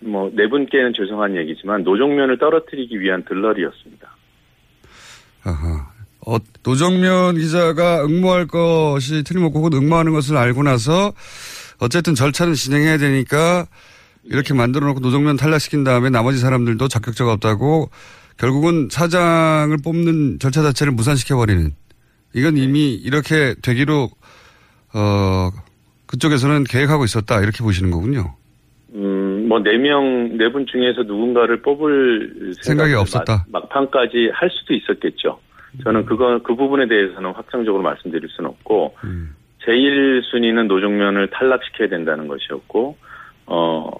뭐 0.00 0.30
네 0.34 0.46
분께는 0.48 0.92
죄송한 0.94 1.36
얘기지만 1.36 1.82
노정면을 1.84 2.38
떨어뜨리기 2.38 3.00
위한 3.00 3.24
들러리였습니다. 3.24 4.08
아하. 5.44 5.85
어, 6.26 6.38
노정면 6.64 7.36
기자가 7.36 8.04
응모할 8.04 8.46
것이 8.48 9.22
틀림없고 9.22 9.60
혹은 9.60 9.72
응모하는 9.74 10.12
것을 10.12 10.36
알고 10.36 10.64
나서 10.64 11.12
어쨌든 11.78 12.14
절차는 12.14 12.54
진행해야 12.54 12.98
되니까 12.98 13.66
이렇게 14.24 14.52
만들어 14.52 14.86
놓고 14.88 15.00
노정면 15.00 15.36
탈락시킨 15.36 15.84
다음에 15.84 16.10
나머지 16.10 16.38
사람들도 16.38 16.88
자격자가 16.88 17.32
없다고 17.34 17.90
결국은 18.38 18.88
사장을 18.90 19.76
뽑는 19.84 20.40
절차 20.40 20.62
자체를 20.62 20.92
무산시켜버리는 20.92 21.70
이건 22.34 22.56
이미 22.56 22.92
이렇게 22.94 23.54
되기로 23.62 24.10
어 24.94 25.50
그쪽에서는 26.06 26.64
계획하고 26.64 27.04
있었다 27.04 27.40
이렇게 27.40 27.62
보시는 27.62 27.90
거군요. 27.92 28.34
음, 28.94 29.46
뭐 29.48 29.60
네 29.60 29.78
명 29.78 30.36
네 30.36 30.48
분 30.50 30.66
중에서 30.66 31.02
누군가를 31.04 31.62
뽑을 31.62 32.52
생각이 32.62 32.94
없었다. 32.94 33.46
막, 33.48 33.62
막판까지 33.70 34.30
할 34.34 34.50
수도 34.50 34.74
있었겠죠. 34.74 35.38
저는 35.82 36.06
그거 36.06 36.38
그 36.42 36.54
부분에 36.54 36.86
대해서는 36.88 37.32
확정적으로 37.32 37.82
말씀드릴 37.82 38.28
수는 38.30 38.50
없고 38.50 38.96
제일 39.64 40.22
순위는 40.24 40.68
노정면을 40.68 41.28
탈락시켜야 41.30 41.88
된다는 41.88 42.28
것이었고 42.28 42.96
어 43.46 43.90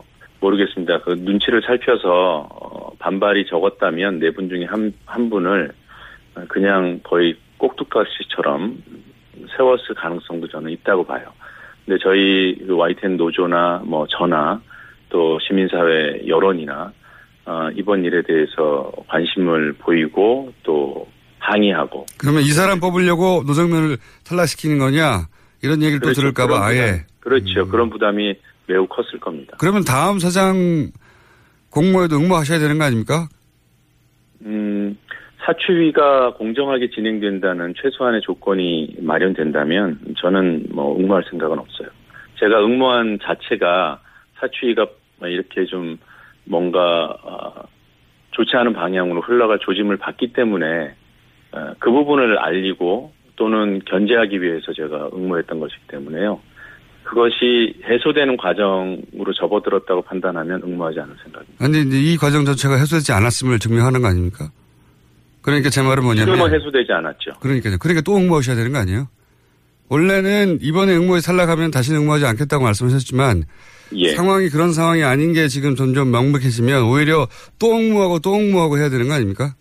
모르겠습니다. 0.40 1.00
그 1.00 1.10
눈치를 1.18 1.62
살펴서 1.62 2.46
어, 2.50 2.90
반발이 2.98 3.46
적었다면 3.46 4.18
네 4.20 4.30
분 4.30 4.48
중에 4.48 4.64
한 4.64 4.92
한 5.06 5.30
분을 5.30 5.72
그냥 6.48 7.00
거의 7.02 7.34
꼭두가시처럼 7.58 8.76
세웠을 9.56 9.94
가능성도 9.94 10.48
저는 10.48 10.70
있다고 10.72 11.04
봐요. 11.04 11.24
근데 11.84 11.98
저희 12.02 12.56
그 12.66 12.76
YTN 12.76 13.16
노조나 13.16 13.82
뭐 13.84 14.06
저나 14.08 14.60
또 15.08 15.38
시민사회 15.40 16.26
여론이나 16.26 16.92
어, 17.46 17.68
이번 17.74 18.04
일에 18.04 18.22
대해서 18.22 18.90
관심을 19.08 19.74
보이고 19.74 20.52
또 20.64 21.06
항의하고 21.38 22.06
그러면 22.18 22.42
이 22.42 22.50
사람 22.50 22.80
뽑으려고 22.80 23.44
노정면을 23.46 23.98
탈락시키는 24.24 24.78
거냐 24.78 25.28
이런 25.62 25.82
얘기를 25.82 26.00
또 26.00 26.06
그렇죠. 26.06 26.20
들을까봐 26.20 26.48
그런 26.48 26.62
아예 26.62 27.04
그렇죠. 27.20 27.68
그런 27.68 27.90
부담이 27.90 28.34
매우 28.66 28.86
컸을 28.86 29.20
겁니다. 29.20 29.56
그러면 29.58 29.84
다음 29.84 30.18
사장 30.18 30.90
공모에도 31.70 32.16
응모하셔야 32.16 32.58
되는 32.58 32.78
거 32.78 32.84
아닙니까? 32.84 33.28
음, 34.42 34.96
사추위가 35.44 36.34
공정하게 36.34 36.90
진행된다는 36.90 37.74
최소한의 37.80 38.22
조건이 38.22 38.96
마련된다면 39.00 40.00
저는 40.18 40.66
뭐 40.70 40.96
응모할 40.98 41.24
생각은 41.30 41.58
없어요. 41.58 41.88
제가 42.38 42.64
응모한 42.64 43.18
자체가 43.22 44.00
사추위가 44.38 44.86
이렇게 45.22 45.64
좀 45.66 45.98
뭔가 46.44 47.16
아, 47.24 47.62
좋지 48.32 48.56
않은 48.56 48.72
방향으로 48.72 49.20
흘러갈 49.22 49.58
조짐을 49.60 49.96
봤기 49.96 50.32
때문에 50.32 50.66
어, 50.66 51.05
그 51.78 51.90
부분을 51.90 52.38
알리고 52.38 53.12
또는 53.36 53.80
견제하기 53.84 54.40
위해서 54.40 54.72
제가 54.72 55.10
응모했던 55.12 55.60
것이기 55.60 55.82
때문에요. 55.88 56.40
그것이 57.04 57.74
해소되는 57.84 58.36
과정으로 58.36 59.32
접어들었다고 59.38 60.02
판단하면 60.02 60.62
응모하지 60.64 61.00
않을 61.00 61.14
생각입니다. 61.22 61.64
근데 61.64 61.96
이 61.96 62.16
과정 62.16 62.44
자체가 62.44 62.76
해소되지 62.76 63.12
않았음을 63.12 63.58
증명하는 63.60 64.02
거 64.02 64.08
아닙니까? 64.08 64.50
그러니까 65.40 65.70
제 65.70 65.82
말은 65.82 66.02
뭐냐면. 66.02 66.34
지금은 66.34 66.52
해소되지 66.52 66.92
않았죠. 66.92 67.34
그러니까요. 67.40 67.78
그러니까 67.78 68.02
또 68.02 68.16
응모하셔야 68.16 68.56
되는 68.56 68.72
거 68.72 68.78
아니에요? 68.78 69.06
원래는 69.88 70.58
이번에 70.60 70.96
응모에 70.96 71.20
탈락하면 71.20 71.70
다시는 71.70 72.00
응모하지 72.00 72.26
않겠다고 72.26 72.64
말씀하셨지만 72.64 73.44
예. 73.94 74.14
상황이 74.14 74.48
그런 74.48 74.72
상황이 74.72 75.04
아닌 75.04 75.32
게 75.32 75.46
지금 75.46 75.76
점점 75.76 76.10
명백해지면 76.10 76.82
오히려 76.82 77.28
또 77.60 77.76
응모하고 77.76 78.18
또 78.18 78.34
응모하고 78.34 78.78
해야 78.78 78.88
되는 78.88 79.06
거 79.06 79.14
아닙니까? 79.14 79.54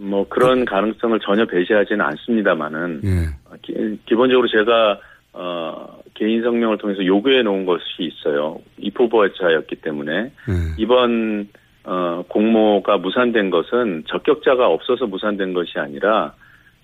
뭐 0.00 0.26
그런 0.28 0.64
가능성을 0.64 1.20
전혀 1.20 1.44
배제하지는 1.44 2.00
않습니다만은 2.00 3.02
예. 3.04 3.98
기, 4.06 4.14
본적으로 4.14 4.48
제가 4.48 4.98
어, 5.34 5.98
개인 6.14 6.42
성명을 6.42 6.78
통해서 6.78 7.04
요구해 7.04 7.42
놓은 7.42 7.66
것이 7.66 7.84
있어요. 8.00 8.60
입후보자였기 8.78 9.76
때문에 9.76 10.12
예. 10.12 10.30
이번 10.78 11.48
어, 11.84 12.24
공모가 12.28 12.96
무산된 12.96 13.50
것은 13.50 14.04
적격자가 14.08 14.68
없어서 14.68 15.06
무산된 15.06 15.52
것이 15.52 15.78
아니라 15.78 16.32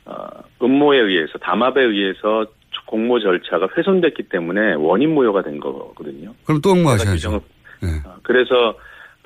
어, 0.05 0.27
음모에 0.63 0.99
의해서 0.99 1.39
담합에 1.39 1.83
의해서 1.83 2.47
공모 2.87 3.19
절차가 3.19 3.69
훼손됐기 3.77 4.25
때문에 4.25 4.75
원인 4.75 5.15
무효가 5.15 5.43
된 5.43 5.59
거거든요. 5.59 6.35
그럼 6.45 6.61
또 6.61 6.73
응모하셔야죠. 6.73 7.41
예. 7.83 8.09
어, 8.09 8.17
그래서 8.23 8.77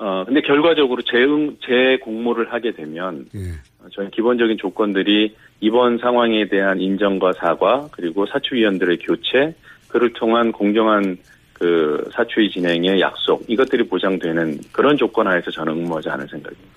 어 0.03 0.25
근데 0.25 0.41
결과적으로 0.41 1.03
재응 1.03 1.55
재공모를 1.63 2.51
하게 2.51 2.71
되면 2.71 3.27
예. 3.35 3.51
어, 3.79 3.87
저는 3.93 4.09
기본적인 4.09 4.57
조건들이 4.57 5.35
이번 5.59 5.99
상황에 5.99 6.47
대한 6.47 6.81
인정과 6.81 7.33
사과 7.33 7.87
그리고 7.91 8.25
사추위원들의 8.25 8.97
교체 8.97 9.53
그를 9.89 10.11
통한 10.13 10.51
공정한 10.51 11.19
그 11.53 12.03
사추위 12.15 12.49
진행의 12.49 12.99
약속 12.99 13.45
이것들이 13.47 13.87
보장되는 13.87 14.61
그런 14.71 14.97
조건 14.97 15.27
하에서 15.27 15.51
저는 15.51 15.73
응모하지 15.73 16.09
않을 16.09 16.27
생각입니다. 16.27 16.69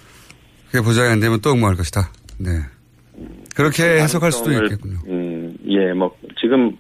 그게 0.67 0.85
보장이 0.85 1.09
안 1.09 1.21
되면 1.21 1.41
또 1.41 1.53
응모할 1.53 1.77
것이다. 1.77 2.13
네. 2.39 2.51
그렇게 3.57 4.03
해석할 4.03 4.33
수도 4.33 4.53
있겠군요. 4.53 4.99
음, 5.07 5.57
예, 5.67 5.95
뭐 5.95 6.15
지금 6.39 6.77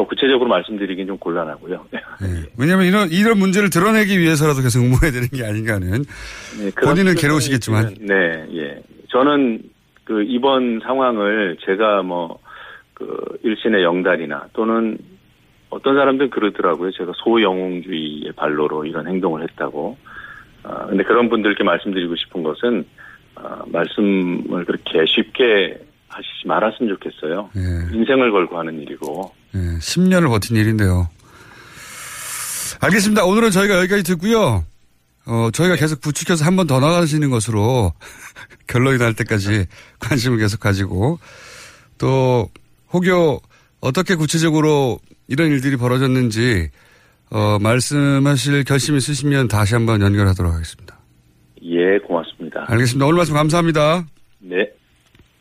더 0.00 0.06
구체적으로 0.06 0.48
말씀드리긴 0.48 1.06
좀 1.06 1.18
곤란하고요. 1.18 1.86
예. 1.92 2.28
왜냐하면 2.58 2.86
이런 2.86 3.08
이런 3.10 3.38
문제를 3.38 3.70
드러내기 3.70 4.18
위해서라도 4.18 4.62
계속 4.62 4.80
응모해야 4.80 5.12
되는 5.12 5.28
게 5.28 5.44
아닌가는 5.44 6.04
네, 6.58 6.70
본인은 6.82 7.14
괴로우시겠지만 7.16 7.96
네, 8.00 8.46
예. 8.54 8.82
저는 9.08 9.62
그 10.04 10.22
이번 10.22 10.80
상황을 10.80 11.56
제가 11.64 12.02
뭐 12.02 12.38
그 13.00 13.38
일신의 13.42 13.82
영달이나 13.82 14.48
또는 14.52 14.98
어떤 15.70 15.94
사람들은 15.94 16.30
그러더라고요. 16.30 16.90
제가 16.90 17.12
소영웅주의의 17.16 18.32
발로로 18.36 18.84
이런 18.84 19.08
행동을 19.08 19.42
했다고. 19.42 19.96
아, 20.64 20.86
근데 20.86 21.02
그런 21.04 21.30
분들께 21.30 21.64
말씀드리고 21.64 22.16
싶은 22.16 22.42
것은 22.42 22.84
아, 23.36 23.62
말씀을 23.68 24.66
그렇게 24.66 25.06
쉽게 25.06 25.78
하시지 26.10 26.46
말았으면 26.46 26.96
좋겠어요. 26.96 27.50
예. 27.56 27.96
인생을 27.96 28.30
걸고 28.32 28.58
하는 28.58 28.80
일이고. 28.80 29.32
예, 29.54 29.58
10년을 29.78 30.28
버틴 30.28 30.56
일인데요. 30.56 31.08
알겠습니다. 32.80 33.24
오늘은 33.24 33.50
저희가 33.50 33.78
여기까지 33.78 34.02
듣고요. 34.04 34.64
어, 35.26 35.50
저희가 35.52 35.76
계속 35.76 36.00
부추겨서 36.00 36.44
한 36.44 36.56
번 36.56 36.66
더 36.66 36.80
나가시는 36.80 37.30
것으로 37.30 37.92
결론이 38.66 38.98
날 38.98 39.14
때까지 39.14 39.66
관심을 39.98 40.38
계속 40.38 40.60
가지고 40.60 41.18
또 41.98 42.48
혹여 42.92 43.40
어떻게 43.80 44.14
구체적으로 44.14 44.98
이런 45.28 45.48
일들이 45.50 45.76
벌어졌는지 45.76 46.70
어, 47.30 47.58
말씀하실 47.60 48.64
결심 48.64 48.96
있으시면 48.96 49.46
다시 49.48 49.74
한번 49.74 50.00
연결하도록 50.00 50.52
하겠습니다. 50.52 50.98
예, 51.62 51.98
고맙습니다. 52.06 52.64
알겠습니다. 52.68 53.06
오늘 53.06 53.18
말씀 53.18 53.34
감사합니다. 53.34 54.04
네. 54.40 54.56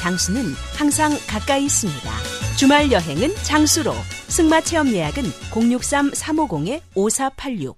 장수는 0.00 0.54
항상 0.78 1.12
가까이 1.28 1.66
있습니다. 1.66 2.10
주말 2.56 2.90
여행은 2.90 3.34
장수로. 3.42 3.92
승마 4.28 4.62
체험 4.62 4.88
예약은 4.88 5.24
063-350-5486. 5.50 7.74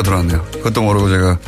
네, 0.00 0.02
큐가 0.02 0.02
들어왔네요. 0.02 0.42
그것도 0.52 0.82
모르고 0.82 1.08
제가 1.08 1.38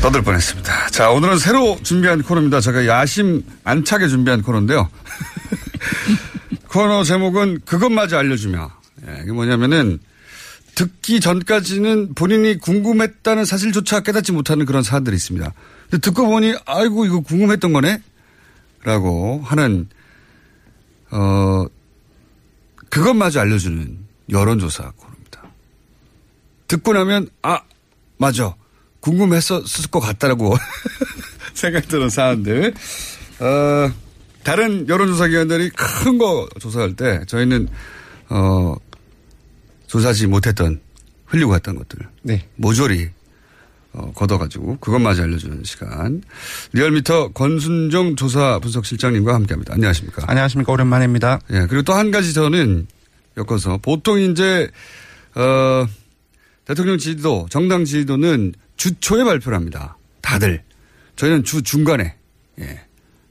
떠들 0.00 0.22
뻔했습니다. 0.22 0.88
자, 0.88 1.10
오늘은 1.10 1.38
새로 1.38 1.78
준비한 1.82 2.22
코너입니다. 2.22 2.60
제가 2.60 2.86
야심 2.86 3.44
안차게 3.64 4.08
준비한 4.08 4.42
코너인데요. 4.42 4.88
코너 6.68 7.04
제목은 7.04 7.60
그것마저 7.64 8.18
알려주며. 8.18 8.70
예, 9.06 9.20
이게 9.22 9.32
뭐냐면은 9.32 9.98
듣기 10.74 11.20
전까지는 11.20 12.14
본인이 12.14 12.58
궁금했다는 12.58 13.44
사실조차 13.44 14.00
깨닫지 14.00 14.32
못하는 14.32 14.64
그런 14.64 14.82
사안들이 14.82 15.14
있습니다. 15.14 15.52
듣고 16.00 16.26
보니 16.26 16.54
아이고 16.64 17.04
이거 17.04 17.20
궁금했던 17.20 17.72
거네? 17.72 18.02
라고 18.84 19.42
하는 19.44 19.88
어 21.10 21.66
그것마저 22.88 23.40
알려주는 23.40 23.98
여론조사 24.30 24.82
코너입니다. 24.96 25.11
듣고 26.72 26.94
나면 26.94 27.28
아 27.42 27.60
맞아 28.16 28.54
궁금했었을 29.00 29.90
것 29.90 30.00
같다라고 30.00 30.56
생각 31.52 31.86
드는 31.86 32.08
사안들 32.08 32.72
어, 33.40 33.92
다른 34.42 34.88
여론조사 34.88 35.28
기관들이 35.28 35.68
큰 35.70 36.16
거 36.18 36.48
조사할 36.60 36.94
때 36.96 37.20
저희는 37.26 37.68
어 38.30 38.74
조사하지 39.86 40.28
못했던 40.28 40.80
흘리고 41.26 41.50
갔던 41.50 41.76
것들 41.76 41.98
네. 42.22 42.46
모조리 42.56 43.10
어, 43.92 44.10
걷어가지고 44.14 44.78
그것마저 44.78 45.24
알려주는 45.24 45.64
시간 45.64 46.22
리얼미터 46.72 47.32
권순정 47.32 48.16
조사 48.16 48.58
분석실장님과 48.60 49.34
함께합니다. 49.34 49.74
안녕하십니까? 49.74 50.24
안녕하십니까 50.26 50.72
오랜만입니다. 50.72 51.40
예 51.50 51.66
그리고 51.68 51.82
또 51.82 51.92
한 51.92 52.10
가지 52.10 52.32
저는 52.32 52.86
엮어서 53.36 53.76
보통 53.78 54.18
이제 54.20 54.70
어, 55.34 55.86
대통령 56.64 56.98
지지도 56.98 57.46
정당 57.50 57.84
지지도는 57.84 58.54
주 58.76 58.94
초에 59.00 59.24
발표를 59.24 59.56
합니다. 59.56 59.96
다들 60.20 60.62
저희는 61.16 61.44
주 61.44 61.62
중간에 61.62 62.14
예, 62.60 62.80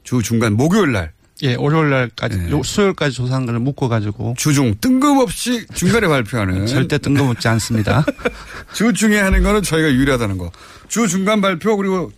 주 0.02 0.22
중간 0.22 0.54
목요일 0.54 0.92
날 0.92 1.12
예, 1.42 1.54
월요일 1.54 1.90
날까지, 1.90 2.50
요 2.50 2.62
수요일까지 2.62 3.16
조사한 3.16 3.46
걸 3.46 3.58
묶어가지고. 3.58 4.34
주중, 4.38 4.76
뜬금없이 4.80 5.66
중간에 5.74 6.06
발표하는. 6.06 6.66
절대 6.68 6.98
뜬금없지 6.98 7.48
않습니다. 7.48 8.04
주 8.72 8.92
중에 8.92 9.18
하는 9.18 9.42
거는 9.42 9.62
저희가 9.62 9.92
유리하다는 9.92 10.38
거. 10.38 10.52
주 10.86 11.08
중간 11.08 11.40
발표, 11.40 11.76
그리고 11.76 12.12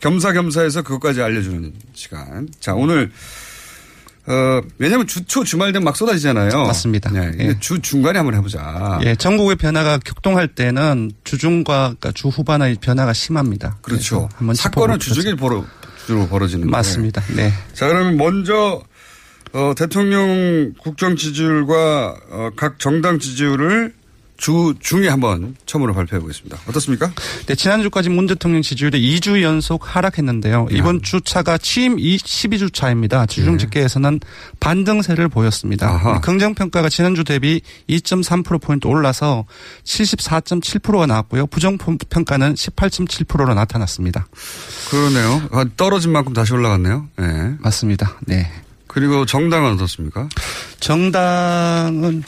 겸사겸사해서 0.00 0.80
그것까지 0.82 1.20
알려주는 1.20 1.74
시간. 1.92 2.48
자, 2.58 2.72
오늘, 2.72 3.12
어, 4.26 4.60
왜냐면 4.78 5.06
주초 5.06 5.44
주말 5.44 5.72
되면 5.72 5.84
막 5.84 5.96
쏟아지잖아요. 5.96 6.50
맞습니다. 6.66 7.10
네, 7.10 7.32
예. 7.38 7.58
주 7.58 7.80
중간에 7.80 8.18
한번 8.18 8.34
해보자. 8.34 8.98
예, 9.02 9.14
전국의 9.14 9.56
변화가 9.56 9.98
격동할 9.98 10.48
때는 10.48 11.12
주중과 11.24 11.94
그러니까 11.98 12.12
주 12.12 12.28
후반의 12.28 12.76
변화가 12.80 13.12
심합니다. 13.12 13.78
그렇죠. 13.82 14.28
한번 14.36 14.54
사건은 14.54 14.98
주중에 14.98 15.34
벌어, 15.34 15.64
주로 16.06 16.28
벌어지는 16.28 16.68
맞습니다. 16.70 17.22
네. 17.34 17.52
자, 17.72 17.88
그러면 17.88 18.16
먼저, 18.16 18.82
어, 19.52 19.72
대통령 19.76 20.74
국정 20.78 21.16
지지율과 21.16 22.16
어, 22.30 22.50
각 22.56 22.78
정당 22.78 23.18
지지율을 23.18 23.94
주 24.40 24.74
중에 24.80 25.08
한번 25.08 25.54
처음으로 25.66 25.92
발표해 25.92 26.18
보겠습니다. 26.18 26.58
어떻습니까? 26.66 27.12
네, 27.44 27.54
지난주까지 27.54 28.08
문 28.08 28.26
대통령 28.26 28.62
지지율이 28.62 28.98
2주 28.98 29.42
연속 29.42 29.94
하락했는데요. 29.94 30.68
이번 30.70 31.02
주차가 31.02 31.58
취임 31.58 31.96
12주 31.98 32.72
차입니다. 32.72 33.26
주중 33.26 33.58
집계에서는 33.58 34.18
반등세를 34.58 35.28
보였습니다. 35.28 36.20
긍정 36.22 36.54
평가가 36.54 36.88
지난주 36.88 37.22
대비 37.22 37.60
2.3%포인트 37.90 38.86
올라서 38.86 39.44
74.7%가 39.84 41.04
나왔고요. 41.04 41.46
부정 41.46 41.76
평가는 41.76 42.54
18.7%로 42.54 43.52
나타났습니다. 43.52 44.26
그러네요. 44.88 45.48
아, 45.52 45.66
떨어진 45.76 46.12
만큼 46.12 46.32
다시 46.32 46.54
올라갔네요. 46.54 47.08
네. 47.18 47.54
맞습니다. 47.58 48.18
네. 48.26 48.50
그리고 48.86 49.26
정당은 49.26 49.74
어떻습니까? 49.74 50.30
정당은 50.80 52.22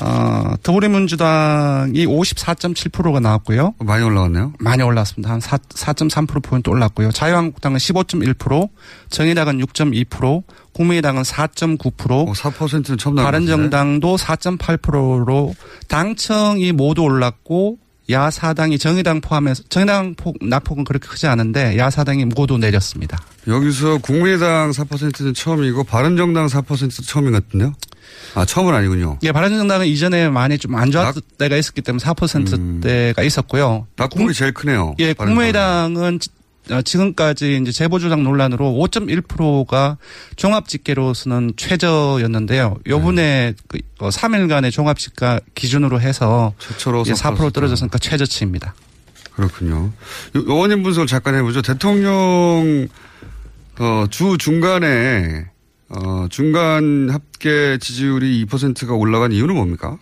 어, 0.00 0.54
더불어민주당이 0.62 2.06
54.7%가 2.06 3.20
나왔고요. 3.20 3.74
많이 3.78 4.04
올라갔네요. 4.04 4.52
많이 4.58 4.82
올랐습니다. 4.82 5.32
한 5.32 5.40
4, 5.40 5.56
4.3%포인트 5.58 6.70
올랐고요. 6.70 7.10
자유한국당은 7.10 7.78
15.1%, 7.78 8.68
정의당은 9.10 9.58
6.2%, 9.58 10.42
국민의당은 10.72 11.22
4.9%, 11.22 12.34
4%는 12.34 12.98
처음 12.98 13.16
나왔 13.16 13.26
바른정당도 13.26 14.16
4.8%로 14.16 15.54
당청이 15.88 16.72
모두 16.72 17.02
올랐고 17.02 17.78
야사당이 18.10 18.78
정의당 18.78 19.20
포함해서 19.20 19.64
정의당 19.68 20.14
폭, 20.14 20.36
낙폭은 20.40 20.84
그렇게 20.84 21.08
크지 21.08 21.26
않은데 21.26 21.76
야사당이 21.76 22.24
모두 22.26 22.56
내렸습니다. 22.56 23.18
여기서 23.46 23.98
국민의당 23.98 24.70
4%는 24.70 25.34
처음이고 25.34 25.84
바른정당 25.84 26.46
4%도 26.46 27.02
처음인 27.02 27.32
것 27.32 27.44
같은데요? 27.44 27.74
아, 28.34 28.44
처음은 28.44 28.74
아니군요. 28.74 29.18
예, 29.22 29.32
바른정당은 29.32 29.86
이전에 29.86 30.28
많이 30.28 30.58
좀 30.58 30.74
안 30.74 30.90
좋았을 30.90 31.22
때가 31.38 31.56
있었기 31.56 31.82
때문에 31.82 32.04
4%대가 32.04 33.22
있었고요. 33.22 33.86
낙폭이 33.96 34.32
제일 34.34 34.52
크네요. 34.52 34.94
예, 34.98 35.12
국민의당은 35.12 36.18
어, 36.70 36.82
지금까지 36.82 37.58
이제 37.62 37.72
재보조장 37.72 38.22
논란으로 38.22 38.66
5.1%가 38.72 39.96
종합 40.36 40.68
집계로서는 40.68 41.54
최저였는데요. 41.56 42.76
요번에 42.86 43.54
그 43.68 43.78
3일간의 43.98 44.70
종합 44.70 44.98
집가 44.98 45.40
기준으로 45.54 45.98
해서 46.00 46.52
최초로 46.58 47.04
예, 47.06 47.12
4% 47.12 47.52
떨어졌으니까 47.54 47.98
최저치입니다. 47.98 48.74
그렇군요. 49.34 49.92
의원님 50.34 50.82
분석을 50.82 51.06
잠깐 51.06 51.34
해보죠. 51.36 51.62
대통령 51.62 52.86
어, 53.78 54.04
주 54.10 54.36
중간에 54.38 55.46
어, 55.90 56.26
중간 56.30 57.08
합계 57.10 57.78
지지율이 57.78 58.44
2%가 58.46 58.94
올라간 58.94 59.32
이유는 59.32 59.54
뭡니까? 59.54 59.96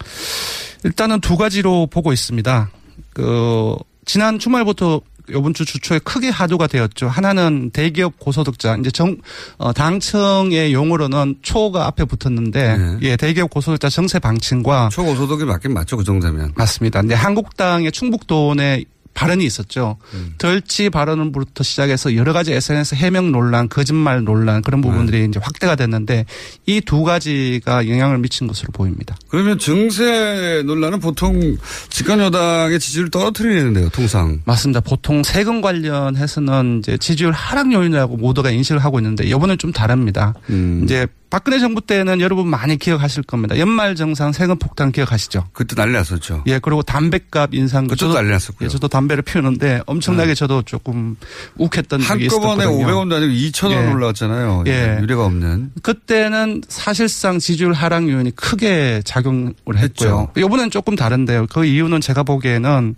일단은 0.85 1.21
두 1.21 1.37
가지로 1.37 1.87
보고 1.87 2.13
있습니다. 2.13 2.71
그 3.13 3.77
지난 4.05 4.39
주말부터 4.39 5.01
이번 5.29 5.55
주 5.55 5.65
주초에 5.65 5.99
크게 6.01 6.29
하도가 6.29 6.67
되었죠. 6.67 7.09
하나는 7.09 7.71
대기업 7.71 8.19
고소득자. 8.19 8.77
이제 8.77 8.91
정, 8.91 9.17
어, 9.59 9.73
당청의 9.73 10.73
용어로는 10.73 11.37
초가 11.43 11.87
앞에 11.87 12.05
붙었는데, 12.05 12.77
네. 12.77 12.99
예, 13.03 13.17
대기업 13.17 13.51
고소득자 13.51 13.89
정세 13.89 14.19
방침과. 14.19 14.91
초고소득이 14.93 15.45
맞긴 15.45 15.75
맞죠, 15.75 15.97
그 15.97 16.05
정도면. 16.05 16.53
맞습니다. 16.55 17.01
근데 17.01 17.15
한국당의 17.15 17.91
충북도내 17.91 18.85
발언이 19.17 19.45
있었죠. 19.47 19.97
음. 20.15 20.35
덜치 20.39 20.91
발언부터 20.91 21.65
시작해서 21.65 22.15
여러 22.15 22.33
가지 22.35 22.53
SNS 22.53 22.95
해명 22.97 23.33
논란, 23.33 23.69
거짓말 23.69 24.23
논란 24.23 24.61
그런 24.63 24.83
부분들이 24.83 25.21
네. 25.21 25.25
이제 25.25 25.41
확대가 25.43 25.75
됐는데 25.75 26.27
이 26.67 26.81
두 26.87 27.03
가지가 27.03 27.89
영향을 27.89 28.19
미친 28.19 28.47
것으로 28.47 28.69
보입니다. 28.73 29.17
그러면 29.29 29.59
증세 29.59 30.63
논란은 30.65 31.01
보통 31.01 31.57
집권 31.89 32.21
여당의 32.21 32.79
지지를 32.79 33.11
떨어뜨리는데요, 33.11 33.89
통상. 33.89 34.41
맞습니다. 34.45 34.81
보통 34.81 35.23
세금 35.25 35.61
관련해서는 35.63 36.81
이제 36.81 36.97
지지율 36.99 37.33
하락 37.33 37.73
요인이라고 37.73 38.19
모두가 38.19 38.51
인식을 38.51 38.85
하고 38.85 38.99
있는데 39.01 39.25
이번엔 39.25 39.59
좀 39.59 39.73
다릅니다. 39.73 40.35
음. 40.51 40.83
이제 40.85 41.07
박근혜 41.29 41.59
정부 41.59 41.81
때는 41.81 42.21
여러분 42.21 42.49
많이 42.49 42.77
기억하실 42.79 43.25
겁니다. 43.25 43.59
연말 43.59 43.97
정산 43.97 44.33
세금 44.33 44.57
폭탄 44.59 44.93
기억하시죠? 44.93 45.49
그때 45.53 45.75
난리 45.75 45.93
났었죠. 45.93 46.45
예, 46.47 46.59
그리고 46.61 46.83
담배값 46.83 47.53
인상. 47.53 47.89
그때도 47.89 48.15
난리 48.15 48.31
났었고요. 48.31 48.67
예, 48.67 48.71
저도 48.71 48.87
담배를 48.89 49.23
피우는데 49.23 49.83
엄청나게 49.87 50.35
저도 50.35 50.63
조금 50.63 51.17
욱했던 51.59 52.01
적이 52.01 52.29
한꺼번에 52.29 52.65
있었거든요. 52.65 52.87
500원도 52.87 53.15
아니고 53.17 53.33
2,000원 53.33 53.71
예. 53.73 53.93
올라왔잖아요. 53.93 54.65
예. 54.69 54.99
유례가 55.03 55.25
없는. 55.27 55.73
그때는 55.83 56.63
사실상 56.69 57.39
지지율 57.41 57.73
하락 57.73 58.09
요인이 58.09 58.31
크게 58.37 59.03
작용을 59.05 59.55
했고요. 59.77 60.31
이번엔 60.37 60.71
조금 60.71 60.95
다른데요. 60.95 61.47
그 61.51 61.65
이유는 61.65 62.01
제가 62.01 62.23
보기에는 62.23 62.95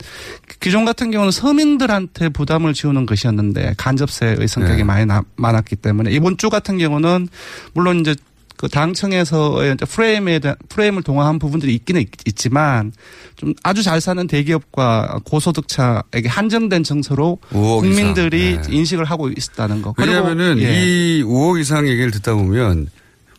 기존 0.61 0.85
같은 0.85 1.11
경우는 1.11 1.31
서민들한테 1.33 2.29
부담을 2.29 2.75
지우는 2.75 3.07
것이었는데 3.07 3.75
간접세의 3.79 4.47
성격이 4.47 4.77
네. 4.79 4.85
많이 4.85 5.07
나- 5.07 5.23
많았기 5.37 5.77
때문에 5.77 6.11
이번 6.13 6.37
주 6.37 6.51
같은 6.51 6.77
경우는 6.79 7.29
물론 7.73 8.01
이제 8.01 8.15
그 8.59 8.69
당청에서의 8.69 9.77
프레임에 9.89 10.41
대한 10.41 10.57
프레임을 10.69 11.05
동화한 11.05 11.39
부분들이 11.39 11.75
있기는 11.77 12.01
있, 12.01 12.09
있지만 12.27 12.93
좀 13.37 13.55
아주 13.63 13.85
잘 13.85 14.01
사는 14.01 14.27
대기업과 14.27 15.21
고소득자에게 15.25 16.29
한정된 16.29 16.83
정서로 16.83 17.39
5억 17.53 17.81
국민들이. 17.81 18.59
네. 18.61 18.63
인식을 18.69 19.05
하고 19.05 19.29
있다는 19.29 19.81
거. 19.81 19.95
왜냐하면은 19.97 20.59
예. 20.59 20.75
이 20.75 21.23
5억 21.23 21.61
이상 21.61 21.87
얘기를 21.87 22.11
듣다 22.11 22.35
보면 22.35 22.89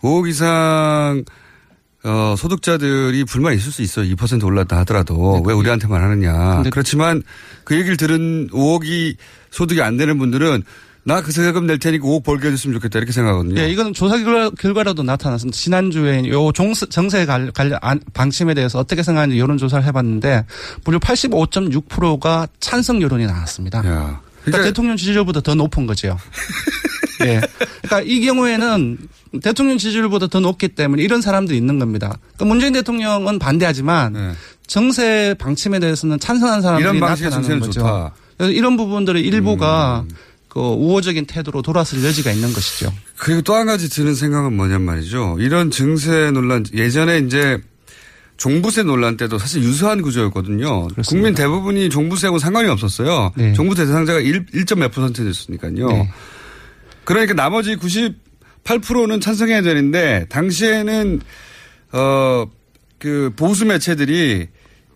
5억 0.01 0.29
이상 0.29 1.25
어, 2.05 2.36
소득자들이 2.38 3.25
불만 3.25 3.53
있을 3.55 3.73
수 3.73 3.82
있어요. 3.82 4.05
2% 4.15 4.41
올랐다 4.45 4.77
하더라도 4.79 5.43
왜 5.45 5.53
우리한테만 5.53 6.01
하느냐. 6.01 6.63
그렇지만 6.71 7.23
그 7.65 7.75
얘기를 7.75 7.97
들은 7.97 8.47
5억이 8.51 9.17
소득이 9.51 9.82
안 9.82 9.97
되는 9.97 10.17
분들은 10.17 10.63
나 11.03 11.21
그 11.21 11.31
세금 11.31 11.65
낼 11.65 11.79
테니까 11.79 12.05
5억 12.05 12.23
벌게 12.23 12.47
해줬으면 12.47 12.75
좋겠다 12.75 12.99
이렇게 12.99 13.12
생각하거든요. 13.12 13.59
예, 13.59 13.69
이거는 13.69 13.93
조사 13.93 14.17
결과, 14.17 14.49
결과로도 14.51 15.01
나타났습니다. 15.03 15.55
지난주에 15.57 16.27
요 16.29 16.51
종세, 16.51 16.85
정세 16.88 17.25
관- 17.25 17.51
관련 17.53 17.79
안- 17.81 17.99
방침에 18.13 18.53
대해서 18.53 18.77
어떻게 18.79 19.01
생각하는지 19.01 19.39
여론조사를 19.39 19.83
해봤는데 19.85 20.45
무려 20.85 20.99
85.6%가 20.99 22.47
찬성 22.59 23.01
여론이 23.01 23.25
나왔습니다. 23.25 23.81
그러니까 24.43 24.63
대통령 24.63 24.97
지지율보다 24.97 25.41
더 25.41 25.55
높은 25.55 25.85
거죠. 25.88 26.17
예. 27.25 27.41
그러니까 27.81 28.01
이 28.01 28.21
경우에는 28.25 28.97
대통령 29.43 29.77
지지율보다 29.77 30.27
더 30.27 30.39
높기 30.39 30.69
때문에 30.69 31.01
이런 31.03 31.21
사람들이 31.21 31.57
있는 31.57 31.79
겁니다. 31.79 32.17
그러니까 32.35 32.45
문재인 32.45 32.73
대통령은 32.73 33.39
반대하지만 33.39 34.35
정세 34.67 35.35
방침에 35.39 35.79
대해서는 35.79 36.19
찬성하는 36.19 36.62
사람들이 36.62 36.93
네. 36.93 36.99
나타나는 36.99 37.59
거죠. 37.59 37.71
좋다. 37.71 38.05
음. 38.05 38.09
그래서 38.38 38.51
이런 38.53 38.77
부분들의 38.77 39.21
일부가 39.21 40.05
그 40.49 40.59
우호적인 40.59 41.25
태도로 41.25 41.62
돌아설 41.62 42.03
여지가 42.03 42.31
있는 42.31 42.51
것이죠. 42.51 42.91
그리고 43.17 43.41
또 43.41 43.53
한 43.53 43.67
가지 43.67 43.89
드는 43.89 44.15
생각은 44.15 44.53
뭐냔 44.55 44.81
말이죠. 44.81 45.38
이런 45.39 45.71
증세 45.71 46.31
논란 46.31 46.65
예전에 46.73 47.19
이제 47.19 47.59
종부세 48.38 48.83
논란 48.83 49.15
때도 49.15 49.38
사실 49.38 49.63
유사한 49.63 50.01
구조였거든요. 50.01 50.88
국민 51.07 51.35
대부분이 51.35 51.89
종부세하고 51.89 52.39
상관이 52.39 52.67
없었어요. 52.69 53.31
종부세 53.55 53.85
대상자가 53.85 54.19
1, 54.19 54.45
1 54.53 54.65
몇 54.77 54.91
퍼센트였으니까요. 54.91 55.88
네. 55.88 56.09
그러니까 57.03 57.33
나머지 57.33 57.75
98%는 57.75 59.21
찬성해야 59.21 59.62
되는데 59.62 60.25
당시에는 60.29 61.21
어 61.93 62.47
그 62.99 63.31
보수 63.35 63.65
매체들이 63.65 64.47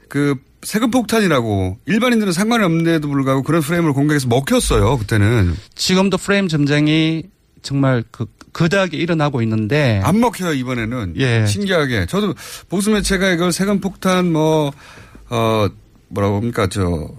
그 0.10 0.36
세금 0.64 0.92
폭탄이라고 0.92 1.78
일반인들은 1.86 2.34
상관이 2.34 2.64
없는데도 2.64 3.08
불구하고 3.10 3.44
그런 3.44 3.62
프레임을 3.62 3.94
공격해서 3.94 4.28
먹혔어요. 4.28 4.98
그때는 4.98 5.56
지금도 5.76 6.18
프레임 6.18 6.48
점쟁이 6.48 7.24
정말 7.62 8.04
그 8.12 8.26
거대하게 8.52 8.98
일어나고 8.98 9.42
있는데 9.42 10.00
안 10.04 10.20
먹혀요 10.20 10.54
이번에는 10.54 11.16
예. 11.18 11.46
신기하게 11.46 12.06
저도 12.06 12.36
보수 12.70 12.92
매체가 12.92 13.32
이걸 13.32 13.52
세금 13.52 13.80
폭탄 13.80 14.32
뭐어 14.32 15.70
뭐라고 16.10 16.38
합니까 16.38 16.68
저 16.68 17.10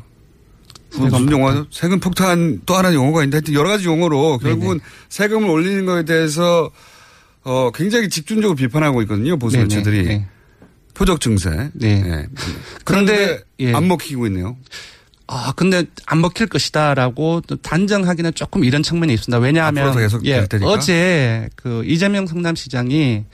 무슨 0.97 1.31
용어 1.33 1.67
세금 1.73 1.99
폭탄 1.99 2.61
또 2.67 2.75
하나 2.75 2.95
용어가 2.95 3.25
있는데 3.25 3.39
하여튼 3.39 3.55
여러 3.55 3.69
가지 3.69 3.87
용어로 3.87 4.39
결국은 4.39 4.79
세금을 5.09 5.51
올리는 5.51 5.85
거에 5.87 6.05
대해서 6.05 6.71
어 7.43 7.71
굉장히 7.75 8.09
집중적으로 8.09 8.55
비판하고 8.55 9.03
있거든요 9.03 9.37
보수 9.37 9.57
네네. 9.57 9.65
매체들이 9.65 10.03
네. 10.05 10.29
표적 10.95 11.21
증세 11.21 11.71
네. 11.73 12.03
예. 12.07 12.27
그런데 12.85 13.17
그런데 13.17 13.41
예. 13.61 13.73
안 13.75 13.89
먹히고 13.89 14.27
있네요. 14.29 14.57
아, 15.27 15.53
근데 15.57 15.85
안 16.07 16.21
먹힐 16.21 16.47
것이다라고 16.47 17.43
또 17.47 17.57
단정하기는 17.57 18.35
조금 18.35 18.65
이런 18.65 18.83
측면이 18.83 19.13
있습니다. 19.15 19.39
왜냐하면 19.39 19.95
예. 20.25 20.47
어제 20.63 21.49
그 21.57 21.83
이재명 21.87 22.27
성남시장이 22.27 23.25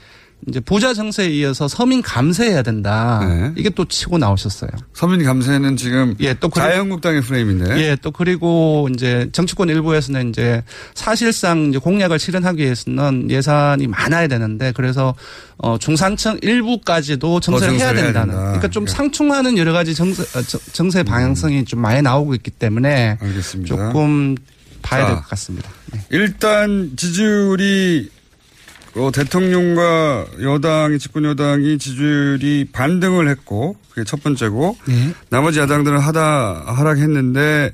이제 0.47 0.59
부자 0.59 0.93
정세에 0.93 1.29
이어서 1.29 1.67
서민 1.67 2.01
감세해야 2.01 2.63
된다. 2.63 3.19
네. 3.27 3.51
이게 3.55 3.69
또 3.69 3.85
치고 3.85 4.17
나오셨어요. 4.17 4.71
서민 4.93 5.23
감세는 5.23 5.77
지금 5.77 6.15
예, 6.19 6.33
또 6.33 6.49
그리고- 6.49 6.67
자유한국당의 6.67 7.21
프레임인데 7.21 7.77
예, 7.79 7.95
또 8.01 8.09
그리고 8.11 8.89
이제 8.93 9.29
정치권 9.33 9.69
일부에서는 9.69 10.29
이제 10.29 10.63
사실상 10.95 11.67
이제 11.69 11.77
공약을 11.77 12.17
실현하기 12.17 12.63
위해서는 12.63 13.29
예산이 13.29 13.85
많아야 13.87 14.27
되는데 14.27 14.71
그래서 14.75 15.13
어 15.57 15.77
중산층 15.77 16.39
일부까지도 16.41 17.39
정세를 17.39 17.75
해야 17.79 17.93
된다는. 17.93 18.29
된다. 18.29 18.41
그러니까 18.45 18.67
좀 18.69 18.87
상충하는 18.87 19.59
여러 19.59 19.73
가지 19.73 19.93
정세 19.93 20.23
어, 20.37 20.41
정- 20.41 20.61
정세 20.73 21.03
방향성이 21.03 21.65
좀 21.65 21.81
많이 21.81 22.01
나오고 22.01 22.33
있기 22.33 22.49
때문에 22.49 23.19
알겠습니다. 23.21 23.75
조금 23.75 24.35
봐야 24.81 25.05
될 25.05 25.15
자. 25.15 25.21
것 25.21 25.29
같습니다. 25.29 25.69
네. 25.93 25.99
일단 26.09 26.93
지지율이 26.97 28.09
어, 28.95 29.09
대통령과 29.13 30.27
여당이 30.41 30.99
집권 30.99 31.23
여당이 31.23 31.77
지지율이 31.77 32.69
반등을 32.73 33.29
했고 33.29 33.75
그게 33.89 34.03
첫 34.03 34.21
번째고 34.21 34.77
네. 34.85 35.13
나머지 35.29 35.59
야당들은 35.59 35.97
하다 35.99 36.63
하락했는데 36.67 37.71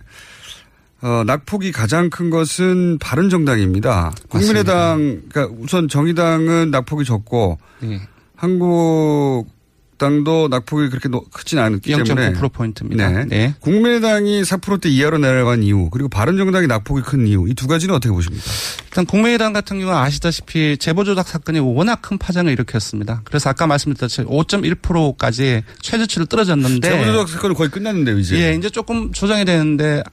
어, 1.01 1.23
낙폭이 1.25 1.71
가장 1.71 2.09
큰 2.09 2.29
것은 2.29 2.97
바른정당입니다. 2.99 4.13
국민의당 4.29 5.21
그러니까 5.29 5.55
우선 5.59 5.87
정의당은 5.87 6.71
낙폭이 6.71 7.05
적고 7.05 7.59
네. 7.81 8.01
한국 8.35 9.47
당도 9.97 10.47
낙폭이 10.49 10.89
그렇게 10.89 11.09
노- 11.09 11.23
크진 11.33 11.59
않기 11.59 11.91
때문에 11.91 12.33
0.9% 12.33 12.53
포인트입니다. 12.53 13.09
네. 13.09 13.25
네. 13.25 13.55
국민의당이 13.59 14.43
4%대 14.43 14.89
이하로 14.89 15.17
내려간 15.17 15.63
이유 15.63 15.89
그리고 15.91 16.07
바른정당이 16.09 16.67
낙폭이 16.67 17.01
큰 17.01 17.25
이유 17.27 17.45
이 17.47 17.53
두 17.53 17.67
가지는 17.67 17.95
어떻게 17.95 18.11
보십니까? 18.13 18.43
일단 18.85 19.05
국민의당 19.05 19.53
같은 19.53 19.79
경우는 19.79 19.97
아시다시피 19.99 20.77
제보조작 20.77 21.27
사건이 21.27 21.59
워낙 21.59 22.01
큰 22.01 22.17
파장을 22.17 22.51
일으켰습니다. 22.51 23.21
그래서 23.23 23.49
아까 23.49 23.65
말씀드렸듯이 23.67 24.21
5.1%까지 24.23 25.63
최저치를 25.81 26.27
떨어졌는데 26.27 26.87
제보조작 26.89 27.29
사건은 27.29 27.55
거의 27.55 27.69
끝났는데요 27.69 28.19
이제. 28.19 28.37
예, 28.39 28.53
이제 28.55 28.69
조금 28.69 29.11
조정이 29.11 29.45
되는데 29.45 30.03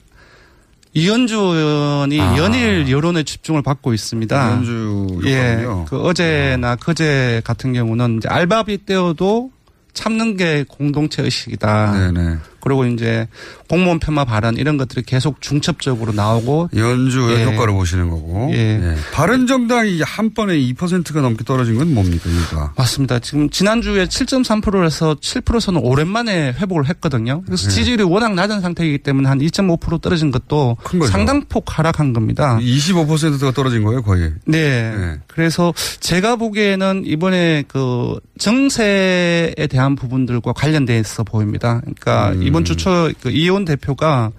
이현주 0.97 1.35
의원이 1.37 2.20
아. 2.20 2.37
연일 2.38 2.88
여론의 2.88 3.25
집중을 3.25 3.62
받고 3.62 3.92
있습니다. 3.94 4.49
이현주 4.49 5.20
예, 5.25 5.31
의원이요? 5.37 5.87
그 5.88 6.01
어제나 6.01 6.77
그제 6.77 7.42
같은 7.44 7.73
경우는 7.73 8.18
이제 8.18 8.29
알바비 8.29 8.87
떼어도 8.87 9.51
참는 9.95 10.37
게 10.37 10.65
공동체 10.69 11.23
의식이다. 11.23 12.13
네네. 12.13 12.39
그리고 12.64 12.87
이제 12.87 13.29
공무원 13.68 13.98
폄하 13.98 14.24
발언 14.24 14.57
이런 14.57 14.79
것들이 14.79 15.03
계속 15.03 15.42
중첩적으로 15.42 16.12
나오고 16.12 16.70
연주의 16.74 17.40
예. 17.40 17.44
효과를 17.44 17.74
보시는 17.74 18.09
거고. 18.09 18.50
예. 18.55 18.57
예. 18.57 18.96
바른 19.12 19.46
정당이 19.46 20.00
한 20.00 20.33
번에 20.33 20.57
2%가 20.57 21.20
넘게 21.20 21.44
떨어진 21.44 21.77
건 21.77 21.92
뭡니까 21.92 22.31
이유가? 22.31 22.72
맞습니다. 22.77 23.18
지금 23.18 23.50
지난주에 23.50 24.07
7.3%에서 24.07 25.14
7%서는 25.16 25.81
오랜만에 25.85 26.55
회복을 26.55 26.88
했거든요. 26.88 27.42
그래서 27.44 27.68
네. 27.68 27.74
지지율이 27.74 28.03
워낙 28.05 28.35
낮은 28.35 28.62
상태이기 28.62 28.98
때문에 28.98 29.29
한 29.29 29.38
2.5% 29.38 30.00
떨어진 30.00 30.31
것도. 30.31 30.79
상당폭 31.11 31.79
하락한 31.79 32.14
겁니다. 32.14 32.59
25%가 32.61 33.53
떨어진 33.53 33.85
거예요 33.85 34.03
거의. 34.03 34.33
네. 34.46 35.18
그래서 35.27 35.74
제가 36.00 36.37
보기에는 36.37 37.03
이번에 37.05 37.64
그 37.68 38.18
정세에 38.38 39.66
대한 39.68 39.96
부분들과 39.96 40.53
관련돼 40.53 40.98
있어 40.98 41.24
보입니다. 41.24 41.81
그러니까 41.81 42.31
음. 42.33 42.42
이번 42.55 42.64
주 42.64 42.77
초 42.77 43.12
그 43.21 43.31
이혼 43.31 43.64
대표가 43.64 44.31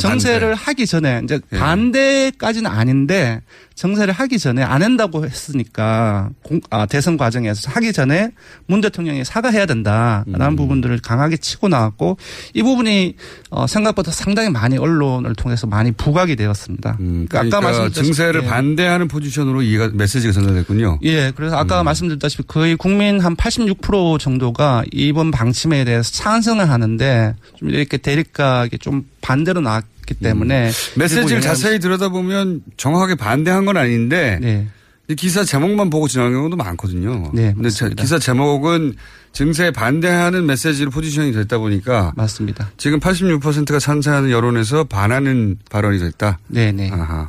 정세를 0.00 0.50
반대. 0.50 0.62
하기 0.64 0.86
전에 0.86 1.20
이제 1.24 1.40
예. 1.52 1.58
반대까지는 1.58 2.70
아닌데 2.70 3.40
정세를 3.80 4.12
하기 4.12 4.38
전에 4.38 4.62
안 4.62 4.82
한다고 4.82 5.24
했으니까 5.24 6.28
공- 6.42 6.60
아, 6.68 6.84
대선 6.84 7.16
과정에서 7.16 7.70
하기 7.70 7.94
전에 7.94 8.30
문 8.66 8.82
대통령이 8.82 9.24
사과해야 9.24 9.64
된다라는 9.64 10.40
음. 10.48 10.56
부분들을 10.56 10.98
강하게 10.98 11.38
치고 11.38 11.68
나왔고 11.68 12.18
이 12.52 12.62
부분이 12.62 13.16
어, 13.48 13.66
생각보다 13.66 14.10
상당히 14.10 14.50
많이 14.50 14.76
언론을 14.76 15.34
통해서 15.34 15.66
많이 15.66 15.92
부각이 15.92 16.36
되었습니다. 16.36 16.96
그러니까 16.98 17.38
그러니까 17.38 17.60
말씀드렸다시피 17.62 18.04
증세를 18.06 18.42
예. 18.44 18.46
반대하는 18.48 19.08
포지션으로 19.08 19.62
이해가 19.62 19.92
메시지가 19.94 20.34
전달됐군요. 20.34 20.98
예, 21.04 21.32
그래서 21.34 21.56
음. 21.56 21.60
아까 21.60 21.82
말씀드렸다시피 21.82 22.42
거의 22.46 22.76
국민 22.76 23.18
한 23.20 23.34
86% 23.34 24.18
정도가 24.18 24.84
이번 24.92 25.30
방침에 25.30 25.84
대해서 25.84 26.10
찬성을 26.12 26.68
하는데 26.68 27.34
좀 27.56 27.70
이렇게 27.70 27.96
대립각이 27.96 28.76
좀 28.78 29.06
반대로 29.22 29.62
나왔 29.62 29.86
기 30.10 30.14
때문에 30.14 30.68
음. 30.68 30.98
메시지를 30.98 31.40
자세히 31.40 31.78
들여다보면 31.78 32.62
정확하게 32.76 33.14
반대한 33.14 33.64
건 33.64 33.76
아닌데 33.76 34.38
네. 34.42 34.66
이 35.08 35.14
기사 35.14 35.44
제목만 35.44 35.88
보고 35.88 36.08
지나간 36.08 36.32
경우도 36.32 36.56
많거든요. 36.56 37.30
네, 37.32 37.52
근데 37.54 37.70
제- 37.70 37.90
기사 37.96 38.18
제목은 38.18 38.94
증세에 39.32 39.70
반대하는 39.70 40.46
메시지로 40.46 40.90
포지션이 40.90 41.32
됐다 41.32 41.58
보니까 41.58 42.12
맞습니다. 42.16 42.70
지금 42.76 42.98
86%가 42.98 43.78
찬성하는 43.78 44.30
여론에서 44.30 44.84
반하는 44.84 45.56
발언이 45.70 46.00
됐다. 46.00 46.38
네, 46.48 46.72
네. 46.72 46.90
아하. 46.92 47.28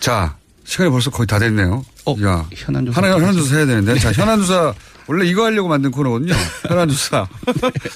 자, 0.00 0.36
시간이 0.64 0.90
벌써 0.90 1.10
거의 1.10 1.26
다 1.26 1.38
됐네요. 1.38 1.84
야, 2.24 2.46
현안 2.54 2.86
조사. 2.86 3.02
하나 3.02 3.14
현안 3.18 3.34
조사 3.34 3.56
해야 3.56 3.66
되는데. 3.66 3.98
자, 3.98 4.12
현안 4.12 4.38
조사 4.40 4.72
원래 5.10 5.26
이거 5.26 5.44
하려고 5.44 5.68
만든 5.68 5.90
코너거든요. 5.90 6.32
현안 6.68 6.88
조사. 6.88 7.26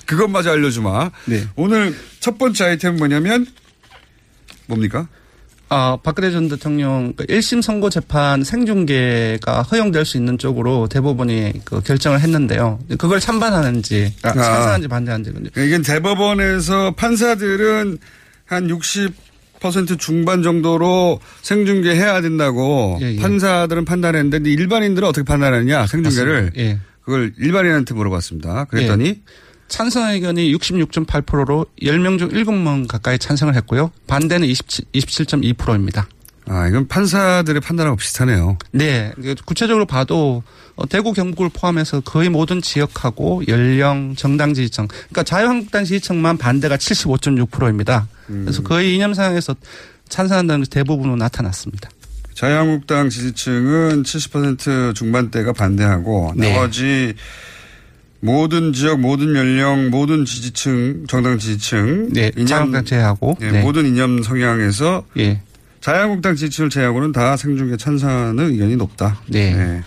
그것마저 0.04 0.50
알려주마. 0.50 1.12
네. 1.26 1.44
오늘 1.54 1.94
첫 2.18 2.38
번째 2.38 2.64
아이템은 2.64 2.96
뭐냐면 2.98 3.46
뭡니까? 4.66 5.06
아, 5.68 5.96
박근혜 6.02 6.32
전 6.32 6.48
대통령 6.48 7.12
1심 7.14 7.62
선고 7.62 7.88
재판 7.88 8.42
생중계가 8.42 9.62
허용될 9.62 10.04
수 10.04 10.16
있는 10.16 10.38
쪽으로 10.38 10.88
대법원이 10.88 11.60
그 11.64 11.80
결정을 11.82 12.18
했는데요. 12.18 12.80
그걸 12.98 13.20
찬반하는지, 13.20 14.12
아, 14.24 14.30
아. 14.30 14.32
찬성하는지 14.32 14.88
반대하는지. 14.88 15.30
그러니까 15.30 15.60
이게 15.62 15.82
대법원에서 15.82 16.96
판사들은 16.96 17.98
한 18.44 18.66
60% 18.66 20.00
중반 20.00 20.42
정도로 20.42 21.20
생중계 21.42 21.94
해야 21.94 22.20
된다고 22.20 22.98
예, 23.02 23.12
예. 23.12 23.20
판사들은 23.20 23.84
판단했는데 23.84 24.50
일반인들은 24.50 25.06
어떻게 25.06 25.24
판단하느냐 25.24 25.86
생중계를. 25.86 26.50
예. 26.56 26.80
그걸 27.04 27.32
일반인한테 27.38 27.94
물어봤습니다. 27.94 28.64
그랬더니 28.64 29.06
예. 29.06 29.20
찬성 29.68 30.10
의견이 30.10 30.54
66.8%로 30.54 31.66
10명 31.82 32.18
중 32.18 32.28
7명 32.28 32.86
가까이 32.86 33.18
찬성을 33.18 33.54
했고요. 33.54 33.90
반대는 34.06 34.46
27, 34.46 34.84
27.2%입니다. 34.92 36.06
아 36.46 36.68
이건 36.68 36.86
판사들의 36.88 37.60
판단하고 37.60 37.96
비슷하네요. 37.96 38.58
네. 38.72 39.12
그 39.16 39.34
구체적으로 39.46 39.86
봐도 39.86 40.42
어, 40.76 40.86
대구 40.86 41.12
경북을 41.12 41.50
포함해서 41.54 42.00
거의 42.00 42.28
모든 42.28 42.60
지역하고 42.60 43.42
연령, 43.48 44.14
정당 44.16 44.52
지지층, 44.52 44.88
그러니까 44.88 45.22
자유한국당 45.22 45.84
지지층만 45.84 46.36
반대가 46.36 46.76
75.6%입니다. 46.76 48.08
그래서 48.26 48.62
거의 48.62 48.94
이념상에서 48.94 49.54
찬성한다는 50.08 50.62
것이 50.62 50.70
대부분으로 50.70 51.16
나타났습니다. 51.16 51.88
자유한국당 52.34 53.08
지지층은 53.08 54.02
70% 54.02 54.94
중반대가 54.94 55.52
반대하고 55.52 56.32
네. 56.36 56.52
나머지 56.52 57.14
모든 58.20 58.72
지역, 58.72 59.00
모든 59.00 59.36
연령, 59.36 59.90
모든 59.90 60.24
지지층, 60.24 61.06
정당 61.08 61.38
지지층, 61.38 62.12
네, 62.12 62.30
자유한국당 62.32 62.84
제외하고. 62.84 63.36
예, 63.42 63.50
네. 63.50 63.62
모든 63.62 63.86
이념 63.86 64.22
성향에서 64.22 65.04
예. 65.18 65.42
자유한국당 65.80 66.34
지지층을 66.34 66.70
제외하고는 66.70 67.12
다 67.12 67.36
생중계 67.36 67.76
찬성하는 67.76 68.52
의견이 68.52 68.76
높다. 68.76 69.20
네. 69.26 69.82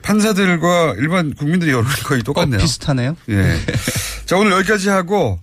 판사들과 0.00 0.94
일반 0.96 1.34
국민들의 1.34 1.74
여론이 1.74 1.94
거의 2.04 2.22
똑같네요. 2.22 2.58
어, 2.58 2.62
비슷하네요. 2.62 3.14
예. 3.28 3.58
자 4.24 4.38
오늘 4.38 4.52
여기까지 4.52 4.88
하고 4.88 5.38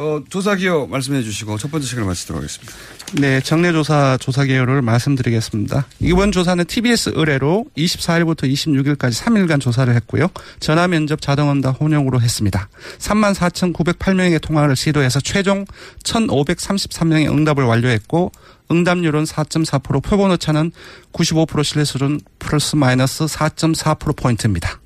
어, 0.00 0.22
조사 0.30 0.54
기호 0.54 0.86
말씀해 0.86 1.22
주시고 1.22 1.58
첫 1.58 1.70
번째 1.70 1.86
시간을 1.86 2.06
마치도록 2.08 2.40
하겠습니다. 2.40 2.72
네, 3.20 3.40
정례조사 3.42 4.16
조사 4.18 4.46
개요를 4.46 4.80
말씀드리겠습니다. 4.80 5.86
이번 6.00 6.32
조사는 6.32 6.64
TBS 6.64 7.12
의뢰로 7.14 7.66
24일부터 7.76 8.50
26일까지 8.50 9.12
3일간 9.22 9.60
조사를 9.60 9.94
했고요. 9.94 10.28
전화 10.58 10.88
면접 10.88 11.20
자동 11.20 11.50
응답 11.50 11.82
혼용으로 11.82 12.18
했습니다. 12.22 12.70
34,908명의 12.98 14.40
통화를 14.40 14.74
시도해서 14.74 15.20
최종 15.20 15.66
1,533명의 16.02 17.30
응답을 17.30 17.64
완료했고 17.64 18.32
응답률은 18.70 19.24
4.4% 19.24 20.02
표본 20.02 20.30
오차는 20.30 20.72
95% 21.12 21.62
신뢰 21.62 21.84
수준 21.84 22.20
플러스 22.38 22.74
마이너스 22.74 23.26
4.4% 23.26 24.16
포인트입니다. 24.16 24.80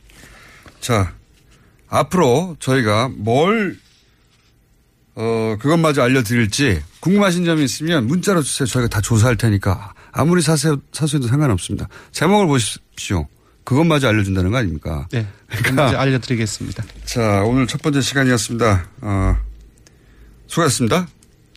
자 0.81 1.13
앞으로 1.89 2.57
저희가 2.59 3.11
뭘 3.15 3.79
어, 5.17 5.57
그것마저 5.61 6.03
알려드릴지 6.03 6.83
궁금하신 7.01 7.45
점이 7.45 7.65
있으면 7.65 8.07
문자로 8.07 8.43
주세요. 8.43 8.67
저희가 8.67 8.89
다 8.89 9.01
조사할 9.01 9.37
테니까 9.37 9.95
아무리 10.13 10.43
사세, 10.43 10.75
사수해도 10.93 11.29
상관없습니다. 11.29 11.89
제목을 12.13 12.47
보십시오. 12.47 13.27
그것마저 13.65 14.09
알려준다는 14.09 14.51
거 14.51 14.59
아닙니까? 14.59 15.09
네. 15.11 15.27
그러니까 15.49 16.01
알려드리겠습니다. 16.01 16.85
자, 17.05 17.43
오늘 17.45 17.67
첫 17.67 17.81
번째 17.81 18.01
시간이었습니다. 18.01 18.89
어, 19.01 19.37
수고하셨습니다. 20.47 21.07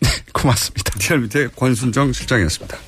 고맙습니다. 0.32 0.98
디얼 0.98 1.20
밑에 1.20 1.48
권순정 1.48 2.12
실장이었습니다. 2.12 2.78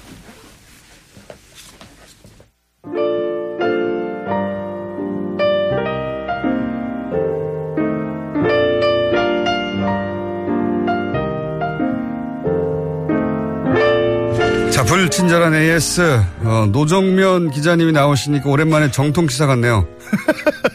불친절한 15.00 15.54
AS. 15.54 16.22
어, 16.42 16.68
노정면 16.70 17.50
기자님이 17.50 17.92
나오시니까 17.92 18.50
오랜만에 18.50 18.90
정통 18.90 19.28
시사 19.28 19.46
같네요. 19.46 19.88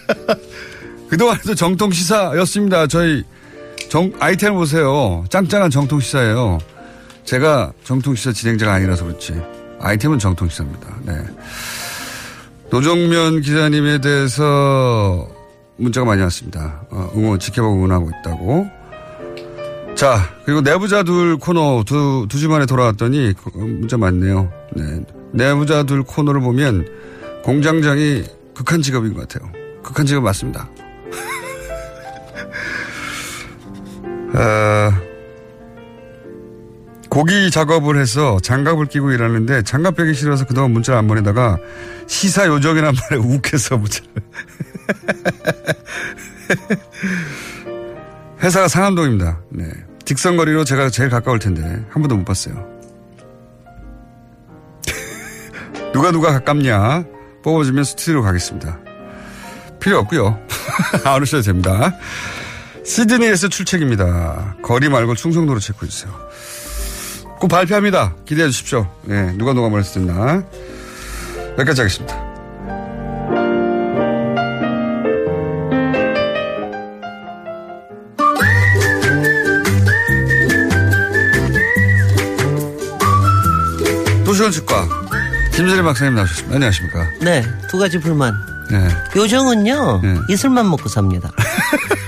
그동안에도 1.09 1.53
정통 1.53 1.91
시사였습니다. 1.91 2.88
저희 2.88 3.23
정, 3.88 4.11
아이템 4.19 4.55
보세요. 4.55 5.23
짱짱한 5.29 5.69
정통 5.69 5.99
시사예요. 5.99 6.57
제가 7.23 7.71
정통 7.83 8.15
시사 8.15 8.31
진행자가 8.31 8.73
아니라서 8.73 9.05
그렇지. 9.05 9.39
아이템은 9.79 10.17
정통 10.17 10.49
시사입니다. 10.49 10.88
네. 11.03 11.13
노정면 12.71 13.41
기자님에 13.41 13.99
대해서 14.01 15.27
문자가 15.77 16.05
많이 16.05 16.23
왔습니다. 16.23 16.81
어, 16.89 17.11
응원, 17.15 17.38
지켜보고 17.38 17.75
응원하고 17.75 18.09
있다고. 18.21 18.67
자, 19.95 20.19
그리고 20.45 20.62
내부자 20.62 21.03
둘 21.03 21.38
코너 21.38 21.84
두, 21.86 22.25
두 22.29 22.38
주 22.38 22.49
만에 22.49 22.65
돌아왔더니 22.65 23.34
그, 23.41 23.49
문자 23.58 23.97
많네요. 23.97 24.51
네. 24.75 25.01
내부자 25.31 25.84
둘 25.84 26.03
코너를 26.03 26.41
보면 26.41 26.88
공장장이 27.43 28.23
극한 28.53 28.81
직업인 28.81 29.13
것 29.13 29.27
같아요. 29.27 29.51
극한 29.84 30.05
직업 30.05 30.23
맞습니다. 30.23 30.69
어, 34.34 34.91
고기 37.10 37.49
작업을 37.49 37.97
해서 37.97 38.38
장갑을 38.41 38.88
끼고 38.88 39.12
일하는데 39.12 39.62
장갑 39.62 39.95
빼기 39.95 40.13
싫어서 40.13 40.45
그동안 40.45 40.71
문자를 40.71 40.99
안 40.99 41.08
보내다가 41.08 41.58
시사 42.08 42.47
요정이란 42.47 42.93
말에 43.10 43.21
욱해서 43.23 43.77
문자를. 43.77 44.10
회사가 48.45 48.67
상암동입니다. 48.67 49.41
네. 49.49 49.65
직선거리로 50.05 50.65
제가 50.65 50.91
제일 50.91 51.10
가까울 51.10 51.39
텐데 51.39 51.63
한 51.63 52.01
번도 52.01 52.15
못 52.15 52.25
봤어요. 52.25 52.67
누가 55.93 56.12
누가 56.12 56.31
가깝냐 56.31 57.05
뽑아주면 57.43 57.84
스튜디오로 57.84 58.21
가겠습니다. 58.21 58.77
필요 59.79 59.97
없고요. 59.99 60.39
안 61.05 61.21
오셔도 61.23 61.41
됩니다. 61.41 61.97
시드니에서 62.86 63.47
출첵입니다. 63.47 64.58
거리 64.62 64.89
말고 64.89 65.15
충성도로 65.15 65.60
체크해주세요. 65.60 66.13
꼭 67.39 67.47
발표합니다. 67.47 68.15
기대해 68.25 68.47
주십시오. 68.49 68.88
네, 69.05 69.31
누가 69.38 69.53
누가 69.53 69.69
뭐랬었나 69.69 70.43
여기까지 71.58 71.81
하겠습니다. 71.81 72.24
김재래 85.66 85.82
박사님 85.82 86.13
나오셨습니다. 86.13 86.55
안녕하십니까. 86.55 87.09
네, 87.22 87.43
두 87.72 87.80
가지 87.80 87.97
불만. 87.97 88.36
네. 88.70 88.88
요정은요, 89.16 90.01
네. 90.03 90.16
이슬만 90.30 90.70
먹고 90.70 90.88
삽니다. 90.88 91.32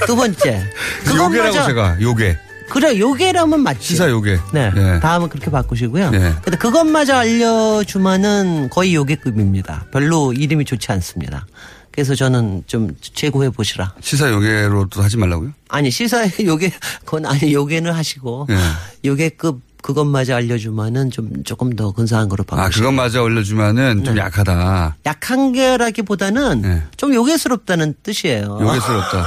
두 0.06 0.16
번째. 0.16 0.64
요괴라고 1.10 1.30
그것마저- 1.56 1.66
제가 1.66 1.98
요괴. 2.00 2.38
그래, 2.70 3.00
요괴라면 3.00 3.62
맞지. 3.62 3.80
시사 3.82 4.12
요괴. 4.12 4.38
네. 4.54 4.70
네. 4.76 5.00
다음은 5.00 5.30
그렇게 5.30 5.50
바꾸시고요. 5.50 6.12
네. 6.12 6.36
근데 6.44 6.56
그것마저 6.58 7.16
알려주면은 7.16 8.70
거의 8.70 8.94
요괴급입니다. 8.94 9.86
별로 9.92 10.34
이름이 10.34 10.64
좋지 10.66 10.92
않습니다. 10.92 11.48
그래서 11.92 12.14
저는 12.14 12.64
좀 12.68 12.92
제고해 13.02 13.50
보시라. 13.50 13.96
시사 14.02 14.30
요괴로 14.30 14.86
또 14.92 15.02
하지 15.02 15.18
말라고요? 15.18 15.50
아니 15.70 15.90
시사의 15.90 16.32
요괴 16.46 16.72
그건 17.06 17.26
아니 17.26 17.52
요괴는 17.54 17.92
하시고 17.92 18.46
네. 18.50 18.56
요괴급 19.04 19.62
그것마저 19.82 20.36
알려주면은 20.36 21.12
좀 21.12 21.44
조금 21.44 21.76
더 21.76 21.92
근사한 21.92 22.30
거로 22.30 22.44
바꾸시라. 22.44 22.66
아, 22.66 22.70
그것마저 22.70 23.22
올려주면은 23.22 24.04
좀 24.04 24.16
네. 24.16 24.22
약하다. 24.22 24.98
약한 25.06 25.54
게라기보다는 25.54 26.84
좀 26.98 27.14
요괴스럽다는 27.14 27.94
뜻이에요. 28.04 28.58
네. 28.60 28.66
요괴스럽다. 28.68 29.26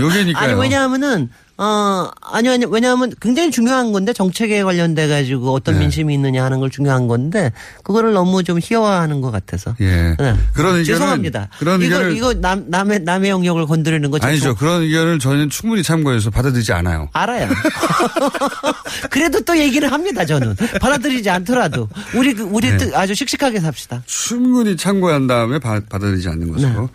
요괴니까요. 0.00 0.36
아니 0.52 0.60
왜냐하면은 0.60 1.30
어 1.64 2.10
아니 2.20 2.48
아니 2.48 2.64
왜냐하면 2.64 3.12
굉장히 3.20 3.52
중요한 3.52 3.92
건데 3.92 4.12
정책에 4.12 4.64
관련돼 4.64 5.06
가지고 5.06 5.52
어떤 5.54 5.74
네. 5.74 5.80
민심이 5.82 6.12
있느냐 6.14 6.44
하는 6.44 6.58
걸 6.58 6.70
중요한 6.70 7.06
건데 7.06 7.52
그거를 7.84 8.12
너무 8.12 8.42
좀 8.42 8.58
희화화하는 8.60 9.20
것 9.20 9.30
같아서. 9.30 9.76
예. 9.80 10.16
네. 10.18 10.34
그런 10.54 10.76
의견은 10.78 10.84
죄송합니다. 10.84 11.48
그런 11.60 11.80
이거 11.80 11.94
의견을 11.94 12.16
이거 12.16 12.34
남 12.34 12.64
남의 12.66 13.00
남의 13.00 13.30
영역을 13.30 13.66
건드리는 13.66 14.10
거 14.10 14.18
아니죠. 14.20 14.56
그런 14.56 14.82
의견을 14.82 15.20
저는 15.20 15.50
충분히 15.50 15.84
참고해서 15.84 16.30
받아들이지 16.30 16.72
않아요. 16.72 17.08
알아요. 17.12 17.48
그래도 19.10 19.40
또 19.42 19.56
얘기를 19.56 19.90
합니다, 19.92 20.24
저는. 20.24 20.56
받아들이지 20.80 21.30
않더라도. 21.30 21.88
우리, 22.14 22.34
그- 22.34 22.42
우리 22.42 22.70
네. 22.70 22.76
뜻 22.76 22.94
아주 22.94 23.14
씩씩하게 23.14 23.60
삽시다. 23.60 24.02
충분히 24.06 24.76
참고한 24.76 25.26
다음에 25.28 25.58
바, 25.58 25.80
받아들이지 25.88 26.28
않는 26.28 26.46
네. 26.46 26.52
것으로. 26.52 26.88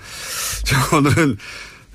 자, 0.63 0.97
오늘은 0.97 1.37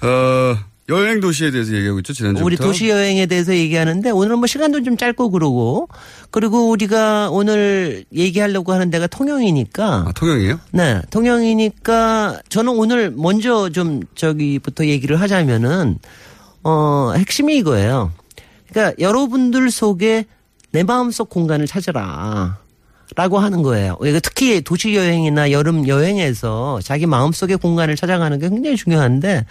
어, 0.03 0.59
여행 0.89 1.21
도시에 1.21 1.51
대해서 1.51 1.73
얘기하고 1.75 2.01
있죠. 2.01 2.13
지난주부터. 2.13 2.45
우리 2.45 2.57
도시 2.57 2.89
여행에 2.89 3.27
대해서 3.27 3.55
얘기하는데 3.55 4.11
오늘은 4.11 4.39
뭐 4.39 4.47
시간도 4.47 4.83
좀 4.83 4.97
짧고 4.97 5.31
그러고 5.31 5.89
그리고 6.31 6.69
우리가 6.69 7.31
오늘 7.31 8.05
얘기하려고 8.13 8.73
하는 8.73 8.91
데가 8.91 9.07
통영이니까. 9.07 9.85
아, 10.09 10.13
통영이에요? 10.15 10.59
네, 10.73 11.01
통영이니까 11.11 12.41
저는 12.49 12.73
오늘 12.73 13.11
먼저 13.11 13.71
좀 13.71 14.03
저기부터 14.15 14.87
얘기를 14.87 15.21
하자면은 15.21 15.99
어 16.65 17.13
핵심이 17.17 17.57
이거예요. 17.59 18.13
그러니까 18.69 18.95
여러분들 18.99 19.71
속에 19.71 20.27
내 20.73 20.83
마음속 20.83 21.29
공간을 21.31 21.67
찾아라. 21.67 22.61
라고 23.15 23.39
하는 23.39 23.63
거예요. 23.63 23.99
이거 24.03 24.21
특히 24.23 24.63
도시 24.63 24.95
여행이나 24.97 25.51
여름 25.51 25.87
여행에서 25.87 26.81
자기 26.83 27.05
마음속의 27.05 27.59
공간을 27.59 27.95
찾아가는 27.95 28.39
게 28.39 28.49
굉장히 28.49 28.75
중요한데 28.77 29.45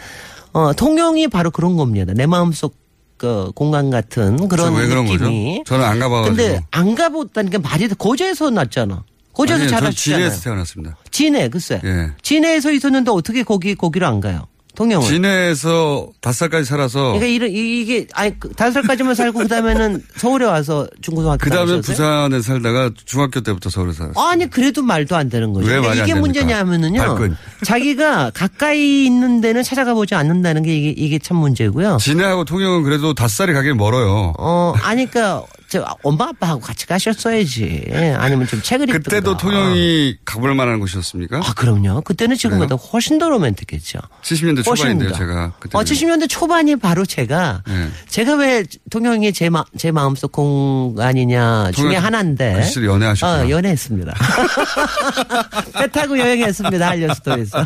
어 0.53 0.73
통영이 0.73 1.27
바로 1.27 1.51
그런 1.51 1.77
겁니다. 1.77 2.13
내 2.15 2.25
마음속 2.25 2.75
그 3.17 3.51
공간 3.55 3.89
같은 3.89 4.47
그런 4.47 4.73
왜 4.75 4.87
그런 4.87 5.05
느낌이. 5.05 5.59
거죠? 5.59 5.63
저는 5.65 5.85
안 5.85 5.99
가봐가지고. 5.99 6.35
근데 6.35 6.65
안 6.71 6.95
가봤다는 6.95 7.51
게 7.51 7.57
말이 7.57 7.87
돼. 7.87 7.95
고제에서 7.97 8.49
났잖아. 8.49 9.03
고제에서 9.33 9.67
자라셨잖아요. 9.67 9.91
진해에서 9.93 10.41
태어났습니다. 10.41 10.97
진해 11.11 11.49
글쎄. 11.49 11.79
예. 11.85 12.11
진해에서 12.21 12.71
있었는데 12.71 13.11
어떻게 13.11 13.43
거기 13.43 13.75
거기로 13.75 14.07
안 14.07 14.19
가요? 14.19 14.47
통영은. 14.75 15.05
진해에서 15.07 16.07
다섯 16.21 16.37
살까지 16.39 16.65
살아서 16.65 16.99
그러니까 17.13 17.25
이런 17.27 17.49
이- 17.51 17.81
이게 17.81 18.07
아니 18.13 18.39
그 18.39 18.49
다섯 18.49 18.71
살까지만 18.73 19.15
살고 19.15 19.39
그 19.39 19.47
다음에는 19.47 20.01
서울에 20.15 20.45
와서 20.45 20.87
중고등학교 21.01 21.37
그 21.43 21.49
다음에? 21.49 21.81
부산에 21.81 22.41
살다가 22.41 22.89
중학교 23.05 23.41
때부터 23.41 23.69
서울에 23.69 23.93
살았어요. 23.93 24.23
아니 24.25 24.49
그래도 24.49 24.81
말도 24.81 25.15
안 25.15 25.29
되는 25.29 25.51
거죠. 25.53 25.65
왜 25.67 25.73
그러니까 25.73 25.89
말이 25.89 26.01
안 26.01 26.07
이게? 26.09 26.19
문제냐면은요. 26.19 26.99
발끈. 27.01 27.37
자기가 27.65 28.31
가까이 28.33 29.05
있는 29.05 29.41
데는 29.41 29.63
찾아가 29.63 29.93
보지 29.93 30.15
않는다는 30.15 30.63
게 30.63 30.75
이게, 30.75 30.89
이게 30.89 31.19
참 31.19 31.37
문제고요. 31.37 31.97
진해하고 31.99 32.45
통영은 32.45 32.83
그래도 32.83 33.13
다섯 33.13 33.35
살이 33.35 33.53
가긴 33.53 33.77
멀어요. 33.77 34.33
어, 34.37 34.73
아니, 34.83 35.05
그니까, 35.05 35.43
저, 35.71 35.85
엄마, 36.03 36.27
아빠하고 36.27 36.59
같이 36.59 36.85
가셨어야지. 36.85 37.85
아니면 38.17 38.45
좀 38.45 38.61
책을 38.61 38.89
읽든가. 38.89 39.03
그때도 39.03 39.37
통영이 39.37 40.17
가볼 40.25 40.53
만한 40.53 40.81
곳이었습니까? 40.81 41.37
아, 41.37 41.53
그럼요. 41.55 42.01
그때는 42.01 42.35
지금보다 42.35 42.75
훨씬 42.75 43.17
더 43.17 43.29
로맨틱했죠. 43.29 43.99
70년대 44.21 44.65
훨씬 44.67 44.75
초반인데요, 44.75 45.11
더. 45.11 45.17
제가. 45.17 45.53
그때. 45.59 45.77
어, 45.77 45.81
70년대 45.81 46.27
초반이 46.27 46.75
바로 46.75 47.05
제가, 47.05 47.63
네. 47.65 47.87
제가 48.09 48.35
왜 48.35 48.65
통영이 48.89 49.31
제, 49.31 49.49
마, 49.49 49.63
제 49.77 49.91
마음속 49.91 50.33
공간이냐 50.33 51.71
중에 51.71 51.95
하나인데. 51.95 52.55
그 52.55 52.63
시절에 52.63 52.87
연애하셨구나. 52.87 53.45
어, 53.45 53.49
연애했습니다. 53.49 54.13
배 55.79 55.87
타고 55.87 56.19
여행했습니다. 56.19 56.85
한려스토에서. 56.89 57.65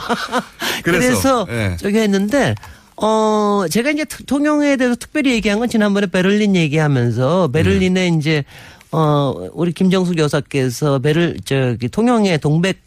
그래서, 0.83 1.43
그래서, 1.43 1.47
예. 1.49 1.75
저기 1.79 1.97
했는데, 1.97 2.53
어, 2.97 3.65
제가 3.69 3.91
이제 3.91 4.05
트- 4.05 4.23
통영에 4.25 4.77
대해서 4.77 4.95
특별히 4.95 5.31
얘기한 5.33 5.59
건 5.59 5.67
지난번에 5.69 6.07
베를린 6.07 6.55
얘기하면서 6.55 7.49
베를린에 7.49 8.09
네. 8.11 8.17
이제, 8.17 8.43
어, 8.91 9.33
우리 9.53 9.71
김정숙 9.73 10.17
여사께서 10.17 10.99
베를, 10.99 11.37
저기, 11.43 11.89
통영에 11.89 12.37
동백 12.37 12.83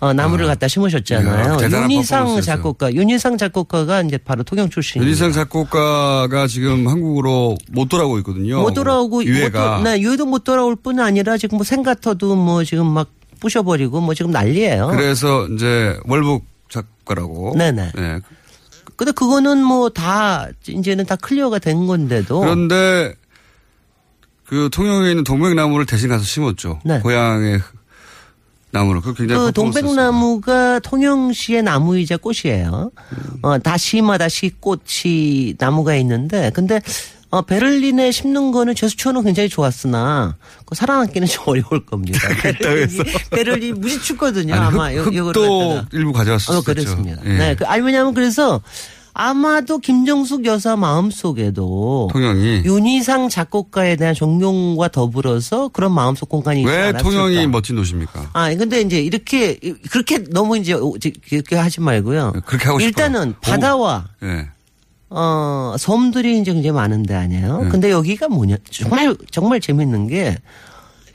어, 0.00 0.14
나무를 0.14 0.46
갖다 0.46 0.64
이야, 0.64 0.68
심으셨잖아요. 0.68 1.58
대단한 1.58 1.90
윤희상. 1.90 2.40
작곡가, 2.40 2.90
윤희상 2.94 3.36
작곡가가 3.36 4.00
이제 4.00 4.16
바로 4.16 4.42
통영 4.42 4.70
출신입니다. 4.70 5.06
윤희상 5.06 5.32
작곡가가 5.32 6.46
지금 6.46 6.88
한국으로 6.88 7.56
못 7.70 7.88
돌아오고 7.90 8.16
있거든요. 8.20 8.62
못 8.62 8.72
돌아오고 8.72 9.24
유해가. 9.24 9.76
못, 9.78 9.84
도- 9.84 9.90
네, 9.90 10.00
유해도 10.00 10.24
못 10.24 10.44
돌아올 10.44 10.74
뿐 10.76 11.00
아니라 11.00 11.36
지금 11.36 11.56
뭐 11.58 11.64
생가터도 11.64 12.34
뭐 12.34 12.64
지금 12.64 12.86
막 12.86 13.08
부셔버리고 13.40 14.00
뭐 14.00 14.14
지금 14.14 14.30
난리예요. 14.30 14.86
그래서 14.88 15.46
이제 15.48 15.94
월북 16.06 16.46
작가라고. 16.70 17.54
네네. 17.58 17.92
네. 17.94 18.20
근데 19.00 19.12
그거는 19.12 19.64
뭐 19.64 19.88
다 19.88 20.46
이제는 20.68 21.06
다 21.06 21.16
clear가 21.16 21.58
된 21.58 21.86
건데도 21.86 22.40
그런데 22.40 23.14
그 24.44 24.68
통영에 24.70 25.08
있는 25.08 25.24
동백나무를 25.24 25.86
대신 25.86 26.10
가서 26.10 26.22
심었죠. 26.22 26.80
고향의 27.02 27.60
나무를. 28.72 29.00
그 29.00 29.14
굉장히 29.14 29.46
그. 29.46 29.52
동백나무가 29.52 30.80
통영시의 30.80 31.62
나무이자 31.62 32.18
꽃이에요. 32.18 32.90
어, 33.40 33.58
다 33.58 33.78
시마다 33.78 34.28
시 34.28 34.50
꽃이 34.60 35.54
나무가 35.58 35.94
있는데 35.96 36.50
근데 36.50 36.80
어, 37.30 37.42
베를린에 37.42 38.10
심는 38.10 38.50
거는 38.50 38.74
제수초는 38.74 39.22
굉장히 39.22 39.48
좋았으나 39.48 40.36
그 40.66 40.74
살아남기는 40.74 41.28
좀 41.28 41.44
어려울 41.46 41.86
겁니다. 41.86 42.18
베를린이, 42.42 43.02
베를린 43.30 43.80
무지 43.80 44.00
춥거든요. 44.00 44.54
아니, 44.54 44.64
아마 44.64 44.90
흙도 44.90 45.26
갖다가. 45.32 45.88
일부 45.92 46.12
가져왔었죠. 46.12 46.58
어, 46.58 46.62
그렇습니다. 46.62 47.22
예. 47.24 47.28
네. 47.38 47.54
그, 47.54 47.64
아니, 47.66 47.82
왜냐면 47.84 48.14
그래서 48.14 48.60
아마도 49.12 49.78
김정숙 49.78 50.44
여사 50.46 50.76
마음속에도 50.76 52.08
통영이 52.12 52.62
윤희상 52.64 53.28
작곡가에 53.28 53.96
대한 53.96 54.14
존경과 54.14 54.88
더불어서 54.88 55.68
그런 55.68 55.92
마음속 55.92 56.28
공간이 56.28 56.64
왜 56.64 56.78
않았을까. 56.88 57.02
통영이 57.02 57.46
멋진 57.48 57.76
도시입니까? 57.76 58.30
아, 58.32 58.54
근데 58.54 58.80
이제 58.80 59.00
이렇게 59.00 59.58
그렇게 59.90 60.18
너무 60.30 60.56
이제 60.58 60.72
오- 60.74 60.96
그렇게 61.28 61.56
하지 61.56 61.80
말고요. 61.80 62.32
그렇게 62.46 62.66
하고 62.66 62.78
싶어요. 62.78 62.88
일단은 62.88 63.30
오. 63.30 63.34
바다와 63.40 64.06
예. 64.22 64.48
어, 65.10 65.74
섬들이 65.78 66.38
이제 66.40 66.52
굉장히 66.52 66.72
많은데 66.72 67.14
아니에요. 67.14 67.62
네. 67.64 67.68
근데 67.68 67.90
여기가 67.90 68.28
뭐냐 68.28 68.56
정말 68.70 69.16
정말 69.30 69.60
재밌는 69.60 70.06
게 70.06 70.36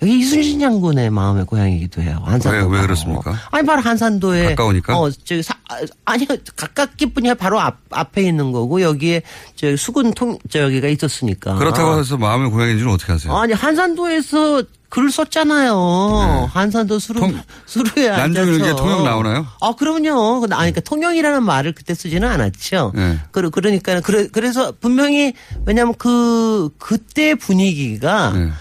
이순신 0.05 0.59
장군의 0.59 1.09
마음의 1.09 1.45
고향이기도 1.45 2.01
해요. 2.01 2.21
한산도. 2.25 2.67
왜, 2.67 2.77
왜. 2.77 2.81
그렇습니까? 2.83 3.35
아니 3.51 3.65
바로 3.65 3.81
한산도에 3.81 4.49
가까우니까? 4.55 4.97
어, 4.97 5.09
저기 5.11 5.41
사, 5.43 5.53
아, 5.69 5.75
아니 6.05 6.25
가깝기 6.55 7.13
뿐이야 7.13 7.35
바로 7.35 7.59
앞 7.59 7.77
앞에 7.91 8.23
있는 8.23 8.51
거고 8.51 8.81
여기에 8.81 9.21
저 9.55 9.75
수군 9.77 10.13
통 10.13 10.37
저기가 10.49 10.87
있었으니까. 10.87 11.55
그렇다고 11.55 11.99
해서 11.99 12.17
마음의 12.17 12.51
고향인 12.51 12.77
줄은 12.77 12.93
어떻게 12.93 13.13
아세요? 13.13 13.35
아니 13.35 13.53
한산도에서 13.53 14.63
글을 14.89 15.11
썼잖아요. 15.11 16.49
한산도 16.53 16.99
수루 16.99 17.19
수루에 17.65 18.09
앉아서. 18.09 18.27
네. 18.27 18.51
난중일기에 18.51 18.75
통영 18.75 19.03
나오나요? 19.03 19.45
아 19.59 19.73
그럼요. 19.77 20.43
아니 20.43 20.47
그러니까 20.47 20.81
통영이라는 20.81 21.43
말을 21.43 21.73
그때 21.73 21.93
쓰지는 21.93 22.27
않았죠. 22.29 22.93
네. 22.95 23.19
그러 23.31 23.49
그러니까 23.49 23.99
그래 24.01 24.27
그래서 24.31 24.71
분명히 24.79 25.33
왜냐하면 25.65 25.95
그 25.97 26.69
그때 26.77 27.35
분위기가 27.35 28.31
네. 28.31 28.51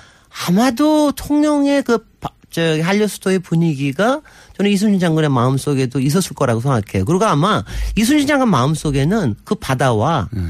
아마도 0.46 1.12
통영의 1.12 1.82
그 1.84 1.98
바- 2.20 2.30
저기 2.50 2.80
한려수도의 2.80 3.40
분위기가 3.40 4.20
저는 4.56 4.70
이순신 4.70 5.00
장군의 5.00 5.28
마음 5.30 5.56
속에도 5.58 5.98
있었을 5.98 6.34
거라고 6.34 6.60
생각해요. 6.60 7.04
그리고 7.04 7.24
아마 7.24 7.64
이순신 7.96 8.26
장군 8.28 8.48
마음 8.48 8.74
속에는 8.74 9.34
그 9.44 9.54
바다와 9.56 10.28
네. 10.32 10.42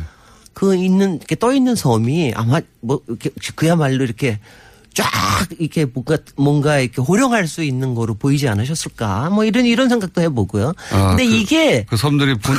그 0.52 0.74
있는 0.76 1.16
이렇게 1.16 1.34
떠 1.34 1.52
있는 1.54 1.74
섬이 1.74 2.32
아마 2.36 2.60
뭐 2.80 3.00
이렇게 3.08 3.30
그야말로 3.54 4.04
이렇게 4.04 4.38
쫙 4.92 5.06
이렇게 5.58 5.86
뭔가 5.86 6.18
뭔가 6.36 6.78
이렇게 6.78 7.00
호령할 7.00 7.48
수 7.48 7.62
있는 7.64 7.94
거로 7.94 8.14
보이지 8.14 8.48
않으셨을까? 8.48 9.30
뭐 9.30 9.44
이런 9.44 9.64
이런 9.64 9.88
생각도 9.88 10.20
해보고요. 10.20 10.72
아, 10.92 11.08
근데 11.08 11.26
그- 11.26 11.34
이게 11.34 11.84
그 11.88 11.96
섬들이 11.96 12.34
본, 12.38 12.54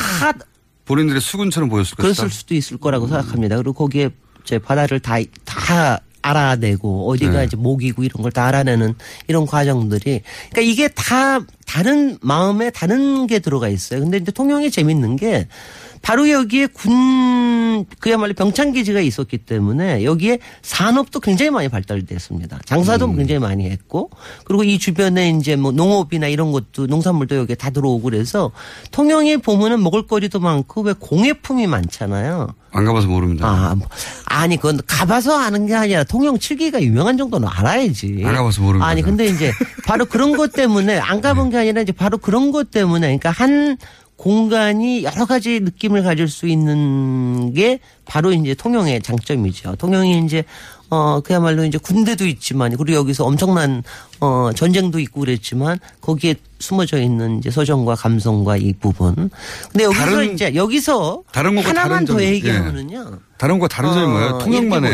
본인들의 0.86 1.20
수군처럼 1.20 1.68
보였을 1.68 1.96
것이다. 1.96 2.02
그랬을 2.22 2.30
수도 2.30 2.54
있을 2.54 2.76
거라고 2.78 3.06
생각합니다. 3.08 3.56
그리고 3.56 3.72
거기에 3.74 4.10
제 4.44 4.58
바다를 4.58 5.00
다, 5.00 5.16
다 5.44 6.00
알아내고 6.30 7.08
어디가 7.10 7.38
네. 7.38 7.44
이제 7.44 7.56
목이고 7.56 8.02
이런 8.04 8.22
걸 8.22 8.30
다 8.30 8.46
알아내는 8.46 8.94
이런 9.28 9.46
과정들이 9.46 10.20
그러니까 10.50 10.60
이게 10.60 10.88
다 10.88 11.40
다른 11.66 12.18
마음에 12.20 12.70
다른 12.70 13.26
게 13.26 13.38
들어가 13.38 13.68
있어요. 13.68 14.00
근데 14.00 14.18
이제 14.18 14.30
통영이 14.32 14.70
재밌는 14.70 15.16
게 15.16 15.48
바로 16.06 16.30
여기에 16.30 16.68
군 16.68 17.84
그야말로 17.98 18.32
병창 18.32 18.70
기지가 18.70 19.00
있었기 19.00 19.38
때문에 19.38 20.04
여기에 20.04 20.38
산업도 20.62 21.18
굉장히 21.18 21.50
많이 21.50 21.68
발달됐습니다. 21.68 22.60
장사도 22.64 23.06
음. 23.06 23.16
굉장히 23.16 23.40
많이 23.40 23.68
했고 23.68 24.10
그리고 24.44 24.62
이 24.62 24.78
주변에 24.78 25.30
이제 25.30 25.56
뭐 25.56 25.72
농업이나 25.72 26.28
이런 26.28 26.52
것도 26.52 26.86
농산물도 26.86 27.34
여기에 27.34 27.56
다 27.56 27.70
들어오고 27.70 28.02
그래서 28.02 28.52
통영에 28.92 29.38
보면은 29.38 29.82
먹을거리도 29.82 30.38
많고 30.38 30.82
왜 30.82 30.92
공예품이 30.92 31.66
많잖아요. 31.66 32.54
안 32.70 32.84
가봐서 32.84 33.08
모릅니다. 33.08 33.48
아, 33.48 33.74
뭐, 33.74 33.88
아니 34.26 34.56
그건 34.58 34.78
가봐서 34.86 35.36
아는 35.36 35.66
게 35.66 35.74
아니라 35.74 36.04
통영 36.04 36.38
칠기가 36.38 36.82
유명한 36.82 37.16
정도는 37.16 37.48
알아야지. 37.48 38.22
안 38.24 38.36
가봐서 38.36 38.62
모릅니다. 38.62 38.86
아니 38.86 39.02
근데 39.02 39.26
이제 39.26 39.50
바로 39.84 40.04
그런 40.04 40.36
것 40.36 40.52
때문에 40.52 41.00
안 41.00 41.20
가본 41.20 41.50
게 41.50 41.56
아니라 41.56 41.80
이제 41.80 41.90
바로 41.90 42.16
그런 42.18 42.52
것 42.52 42.70
때문에 42.70 43.18
그러니까 43.18 43.30
한 43.30 43.76
공간이 44.16 45.02
여러 45.04 45.26
가지 45.26 45.60
느낌을 45.60 46.02
가질 46.02 46.28
수 46.28 46.46
있는 46.48 47.52
게 47.52 47.80
바로 48.06 48.32
이제 48.32 48.54
통영의 48.54 49.02
장점이죠. 49.02 49.76
통영이 49.76 50.24
이제 50.24 50.44
어 50.88 51.20
그야말로 51.20 51.64
이제 51.64 51.78
군대도 51.78 52.26
있지만 52.26 52.76
그리고 52.76 52.96
여기서 52.98 53.24
엄청난 53.24 53.82
어 54.20 54.50
전쟁도 54.54 55.00
있고 55.00 55.20
그랬지만 55.20 55.78
거기에 56.00 56.36
숨어져 56.60 57.00
있는 57.00 57.38
이제 57.38 57.50
서정과 57.50 57.96
감성과 57.96 58.56
이 58.56 58.72
부분. 58.80 59.28
근데 59.72 59.84
여기서 59.84 60.00
다른- 60.04 60.32
이제 60.34 60.54
여기서 60.54 61.22
다른 61.32 61.58
하나만 61.58 61.74
다른 61.74 62.04
더 62.06 62.12
점, 62.14 62.22
얘기하면은요. 62.22 63.18
다른 63.36 63.58
거 63.58 63.68
다른 63.68 63.92
점이 63.92 64.06
뭐예요? 64.06 64.28
어, 64.30 64.38
통영만의. 64.38 64.92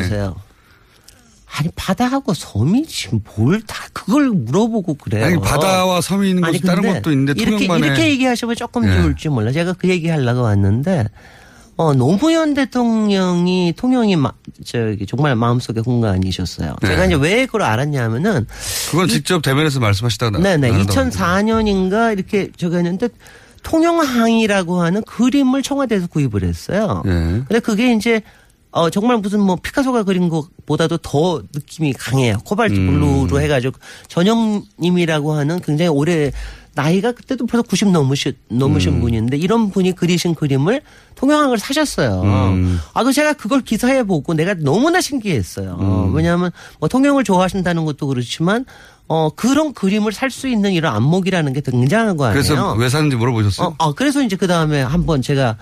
아니 1.55 1.69
바다하고 1.77 2.33
섬이 2.35 2.87
지금 2.87 3.21
뭘 3.37 3.61
다 3.67 3.85
그걸 3.93 4.31
물어보고 4.31 4.95
그래요. 4.95 5.25
아니 5.27 5.39
바다와 5.41 6.01
섬이 6.01 6.31
있는 6.31 6.45
아니, 6.45 6.59
곳이 6.59 6.67
다른 6.67 6.83
것도 6.95 7.13
있는데 7.13 7.41
이렇게 7.41 7.65
이렇게 7.67 8.11
얘기하시면 8.11 8.57
조금 8.57 8.89
예. 8.89 8.95
좋을지 8.95 9.29
몰라. 9.29 9.53
제가 9.53 9.75
그 9.75 9.89
얘기 9.89 10.09
하려고 10.09 10.43
왔는데 10.43 11.07
어 11.77 11.95
노무현 11.95 12.55
대통령이 12.55 13.75
통영이 13.77 14.17
마, 14.17 14.33
저기 14.65 15.07
정말 15.07 15.35
마음속의 15.37 15.83
공간이셨어요. 15.83 16.77
네. 16.83 16.89
제가 16.89 17.07
이제 17.07 17.15
왜 17.17 17.47
그걸 17.47 17.63
알았냐면은 17.63 18.47
그건 18.91 19.09
직접 19.09 19.43
대면에서 19.43 19.81
말씀하시다가 19.81 20.39
네네 20.39 20.71
나누다 20.71 20.93
2004년인가 21.05 22.13
이렇게 22.13 22.51
저기 22.57 22.77
했는데 22.77 23.09
통영항이라고 23.63 24.83
하는 24.83 25.03
그림을 25.05 25.63
청와대에서 25.63 26.07
구입을 26.09 26.45
했어요. 26.45 27.03
예. 27.07 27.11
근데 27.11 27.61
그게 27.61 27.93
이제 27.95 28.23
어 28.73 28.89
정말 28.91 29.19
무슨 29.19 29.41
뭐 29.41 29.57
피카소가 29.57 30.03
그린 30.03 30.29
것보다도 30.29 30.99
더 30.99 31.43
느낌이 31.55 31.93
강해요. 31.93 32.39
코발트 32.45 32.75
음. 32.75 32.87
블루로 32.87 33.41
해가지고 33.41 33.79
전영님이라고 34.09 35.33
하는 35.33 35.61
굉장히 35.61 35.89
오래 35.91 36.33
나이가 36.75 37.13
그때도 37.13 37.45
벌써 37.47 37.63
90 37.63 37.89
넘으신 37.91 38.33
넘으신 38.49 38.95
음. 38.95 39.01
분인데 39.03 39.37
이런 39.37 39.71
분이 39.71 39.93
그리신 39.93 40.35
그림을 40.35 40.81
통영항을 41.17 41.59
사셨어요. 41.59 42.23
음. 42.23 42.81
아, 42.95 43.05
그 43.05 43.13
제가 43.13 43.35
그걸 43.35 43.61
기사에 43.61 44.05
보고 44.05 44.33
내가 44.33 44.55
너무나 44.55 45.03
신기했어요. 45.03 45.77
음. 45.79 46.15
왜냐하면 46.15 46.51
뭐 46.81 46.89
통영을 46.89 47.25
좋아하신다는 47.25 47.85
것도 47.85 48.07
그렇지만 48.07 48.65
어 49.07 49.29
그런 49.37 49.75
그림을 49.75 50.13
살 50.13 50.31
수 50.31 50.49
있는 50.49 50.73
이런 50.73 50.95
안목이라는 50.97 51.53
게 51.53 51.61
굉장한 51.61 52.17
거 52.17 52.25
아니에요. 52.25 52.43
그래서 52.43 52.73
왜 52.75 52.89
사는지 52.89 53.17
물어보셨어요? 53.17 53.69
어, 53.69 53.75
어, 53.79 53.93
그래서 53.93 54.23
이제 54.23 54.37
그 54.37 54.47
다음에 54.47 54.81
한번 54.81 55.21
제가 55.21 55.59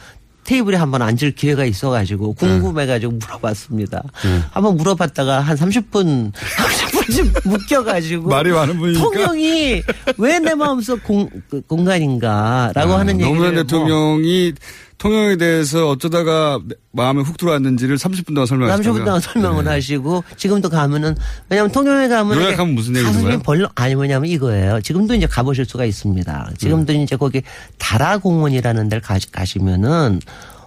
테이블에 0.51 0.77
한번 0.77 1.01
앉을 1.01 1.31
기회가 1.37 1.65
있어가지고 1.65 2.33
궁금해가지고 2.35 3.13
물어봤습니다. 3.13 4.03
네. 4.25 4.41
한번 4.51 4.77
물어봤다가 4.79 5.39
한 5.39 5.57
30분, 5.57 6.33
30분쯤 6.33 7.47
묶여가지고. 7.49 8.29
말이 8.29 8.51
많은 8.51 8.77
분이니까. 8.79 9.01
통영이 9.05 9.83
왜 10.19 10.41
내 10.41 10.55
마음속 10.55 11.05
공, 11.05 11.29
그 11.49 11.61
공간인가라고 11.69 12.95
하는 12.95 13.21
얘기를. 13.21 13.29
아, 13.31 13.33
노무현 13.33 13.55
뭐 13.55 13.63
대통령이 13.63 14.53
통영에 15.01 15.37
대해서 15.37 15.89
어쩌다가 15.89 16.61
마음에 16.93 17.23
훅 17.23 17.39
들어왔는지를 17.39 17.97
30분 17.97 18.35
동안 18.35 18.47
설명하셨어요. 18.47 18.95
30분 18.95 19.05
동안 19.07 19.21
설명을 19.21 19.67
하시고 19.67 20.23
지금도 20.37 20.69
가면은 20.69 21.17
왜냐면 21.49 21.73
통영에 21.73 22.07
가면 22.07 22.39
네. 22.39 22.45
요약하면 22.45 22.75
무슨 22.75 22.95
얘기인 22.97 23.07
가슴이 23.07 23.25
거예요? 23.25 23.39
벌렁 23.39 23.71
아니 23.77 23.95
뭐냐면 23.95 24.29
이거예요. 24.29 24.83
지금도 24.83 25.15
이제 25.15 25.27
가보실 25.27 25.65
수가 25.65 25.87
있습니다. 25.87 26.51
지금도 26.59 26.93
음. 26.93 27.01
이제 27.01 27.17
거기 27.17 27.41
다라공원이라는 27.79 28.91
데를 28.91 29.01
가, 29.01 29.19
가시면은 29.33 30.21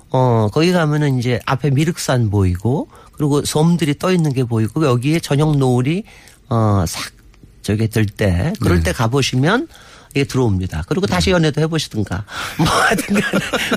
어 0.10 0.50
거기 0.52 0.72
가면은 0.72 1.20
이제 1.20 1.40
앞에 1.46 1.70
미륵산 1.70 2.32
보이고 2.32 2.88
그리고 3.12 3.46
섬들이 3.46 4.00
떠 4.00 4.12
있는 4.12 4.34
게 4.34 4.46
보이고 4.46 4.84
여기에 4.84 5.20
저녁 5.20 5.56
노을이 5.58 6.06
어싹 6.50 7.12
저기 7.62 7.88
들때 7.88 8.54
그럴 8.60 8.78
네. 8.80 8.86
때 8.86 8.94
가보시면 8.94 9.68
이게 10.14 10.26
들어옵니다. 10.26 10.84
그리고 10.88 11.08
다시 11.08 11.32
연애도 11.32 11.60
해보시든가 11.62 12.26
뭐 12.58 12.68
하든가 12.68 13.22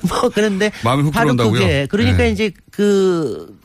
뭐 0.09 0.31
그런데 0.33 0.71
바로 0.83 1.11
들어온다고요? 1.11 1.53
그게 1.53 1.87
그러니까 1.87 2.19
네. 2.19 2.31
이제 2.31 2.53
그, 2.71 3.59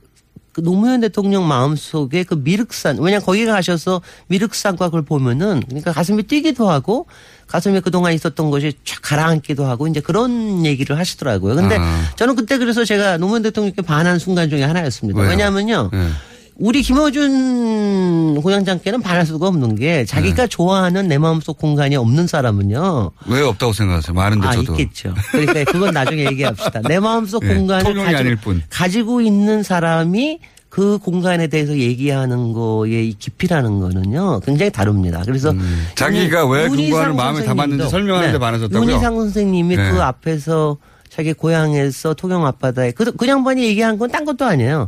그 0.53 0.61
노무현 0.61 1.01
대통령 1.01 1.45
마음속에 1.47 2.23
그 2.23 2.35
미륵산 2.35 2.97
왜냐면 2.99 3.25
거기 3.25 3.45
가셔서 3.45 4.01
미륵산과 4.27 4.85
그걸 4.85 5.01
보면은 5.01 5.61
그러니까 5.67 5.91
가슴이 5.91 6.23
뛰기도 6.23 6.69
하고 6.69 7.07
가슴에 7.47 7.81
그동안 7.81 8.13
있었던 8.13 8.49
것이 8.49 8.73
쫙 8.85 9.01
가라앉기도 9.01 9.65
하고 9.65 9.87
이제 9.87 9.99
그런 9.99 10.65
얘기를 10.65 10.97
하시더라고요. 10.97 11.55
근데 11.55 11.75
아. 11.77 12.09
저는 12.15 12.35
그때 12.37 12.57
그래서 12.57 12.85
제가 12.85 13.17
노무현 13.17 13.41
대통령께 13.41 13.81
반한 13.81 14.17
순간 14.19 14.49
중에 14.49 14.63
하나였습니다. 14.63 15.19
왜요? 15.19 15.29
왜냐하면요. 15.29 15.89
네. 15.91 16.09
우리 16.57 16.81
김어준 16.83 18.41
고향장께는 18.41 19.01
반할 19.01 19.25
수가 19.25 19.47
없는 19.47 19.75
게 19.75 19.97
네. 19.97 20.05
자기가 20.05 20.47
좋아하는 20.47 21.07
내 21.07 21.17
마음속 21.17 21.57
공간이 21.57 21.95
없는 21.95 22.27
사람은요. 22.27 23.11
왜 23.27 23.41
없다고 23.41 23.73
생각하세요? 23.73 24.13
많은데 24.13 24.47
아, 24.47 24.51
저도. 24.51 24.73
있겠죠. 24.73 25.13
그러니까 25.31 25.63
그건 25.71 25.93
나중에 25.93 26.25
얘기합시다. 26.25 26.81
내 26.87 26.99
마음속 26.99 27.43
네, 27.43 27.55
공간을 27.55 27.95
가지고, 27.95 28.35
뿐. 28.41 28.61
가지고 28.69 29.21
있는 29.21 29.63
사람이 29.63 30.39
그 30.69 30.99
공간에 30.99 31.47
대해서 31.47 31.75
얘기하는 31.77 32.53
거의 32.53 33.09
이 33.09 33.13
깊이라는 33.17 33.79
거는요 33.79 34.39
굉장히 34.41 34.71
다릅니다. 34.71 35.21
그래서 35.25 35.51
음. 35.51 35.87
자기가 35.95 36.47
왜 36.47 36.65
윤희상 36.65 36.89
공간을 36.91 37.13
마음에 37.15 37.43
담았는지 37.43 37.83
선생님도, 37.83 37.89
설명하는 37.89 38.31
데 38.33 38.39
반하셨다고요? 38.39 38.81
윤희상 38.89 39.15
선생님이 39.15 39.75
네. 39.77 39.91
그 39.91 40.01
앞에서 40.01 40.77
자기 41.09 41.33
고향에서 41.33 42.13
통영 42.13 42.45
앞바다에 42.45 42.91
그, 42.91 43.11
그 43.13 43.27
양반이 43.27 43.63
얘기한 43.65 43.97
건 43.97 44.09
딴 44.11 44.23
것도 44.25 44.45
아니에요. 44.45 44.87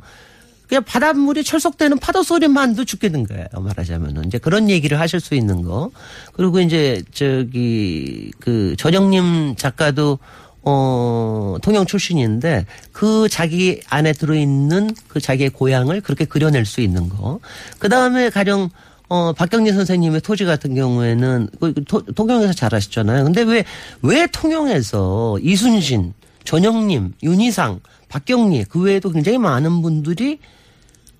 그냥 0.67 0.83
바닷물이 0.83 1.43
철석되는 1.43 1.99
파도 1.99 2.23
소리만도 2.23 2.85
죽겠는 2.85 3.25
거예요. 3.25 3.45
말하자면은. 3.59 4.25
이제 4.25 4.37
그런 4.37 4.69
얘기를 4.69 4.99
하실 4.99 5.19
수 5.19 5.35
있는 5.35 5.61
거. 5.61 5.91
그리고 6.33 6.59
이제 6.59 7.03
저기 7.13 8.31
그 8.39 8.75
전영님 8.77 9.55
작가도 9.57 10.19
어, 10.65 11.57
통영 11.61 11.85
출신인데 11.85 12.65
그 12.93 13.27
자기 13.29 13.81
안에 13.89 14.13
들어있는 14.13 14.91
그 15.09 15.19
자기의 15.19 15.49
고향을 15.49 16.01
그렇게 16.01 16.25
그려낼 16.25 16.65
수 16.65 16.79
있는 16.81 17.09
거. 17.09 17.39
그 17.79 17.89
다음에 17.89 18.29
가령 18.29 18.69
어, 19.09 19.33
박경리 19.33 19.71
선생님의 19.73 20.21
토지 20.21 20.45
같은 20.45 20.73
경우에는 20.73 21.49
그 21.59 21.73
토- 21.85 22.01
통영에서 22.05 22.53
잘하셨잖아요. 22.53 23.25
근데 23.25 23.41
왜, 23.43 23.65
왜 24.01 24.25
통영에서 24.27 25.37
이순신, 25.41 26.13
전영님, 26.43 27.13
윤희상, 27.23 27.79
박경리 28.09 28.65
그 28.65 28.81
외에도 28.81 29.11
굉장히 29.11 29.37
많은 29.37 29.81
분들이 29.81 30.39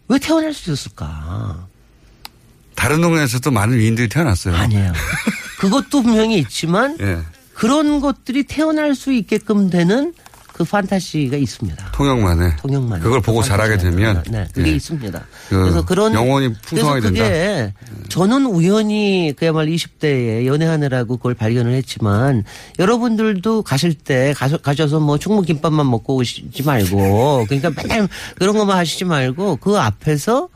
왜 0.08 0.20
태어날 0.20 0.54
수 0.54 0.72
있었을까? 0.72 1.68
다른 2.76 3.02
동네에서도 3.02 3.50
많은 3.52 3.78
위인들이 3.78 4.10
태어났어요. 4.10 4.56
아니에요. 4.56 4.94
그것도 5.60 6.02
분명히 6.02 6.38
있지만 6.40 6.98
예. 7.00 7.20
그런 7.54 8.02
것들이 8.02 8.44
태어날 8.44 8.96
수 8.96 9.14
있게끔 9.14 9.70
되는 9.70 10.14
그 10.64 10.70
판타지가 10.70 11.38
있습니다. 11.38 11.92
통영만에. 11.92 12.56
통영만. 12.58 13.02
그걸 13.02 13.22
보고 13.22 13.44
자라게 13.44 13.78
되면. 13.78 14.24
네, 14.30 14.48
그게 14.54 14.72
예. 14.72 14.76
있습니다. 14.76 15.26
그 15.50 15.62
그래서 15.62 15.86
그런 15.86 16.14
영혼이 16.14 16.54
풍성하게 16.54 17.02
그래서 17.02 17.24
그게 17.24 17.30
된다. 17.30 17.74
저는 18.10 18.46
우연히 18.46 19.34
그야말로 19.36 19.70
20대에 19.72 20.46
연애하느라고 20.46 21.18
그걸 21.18 21.34
발견을 21.34 21.74
했지만 21.74 22.44
여러분들도 22.80 23.64
가실 23.64 23.94
때 23.94 24.34
가셔, 24.36 24.58
가셔서 24.58 25.00
뭐 25.00 25.18
충무김밥만 25.18 25.90
먹고 25.90 26.16
오시지 26.16 26.64
말고 26.64 27.46
그러니까 27.50 27.72
맨날 27.76 28.08
그런 28.36 28.58
것만 28.58 28.78
하시지 28.78 29.06
말고 29.06 29.58
그 29.58 29.78
앞에서 29.78 30.50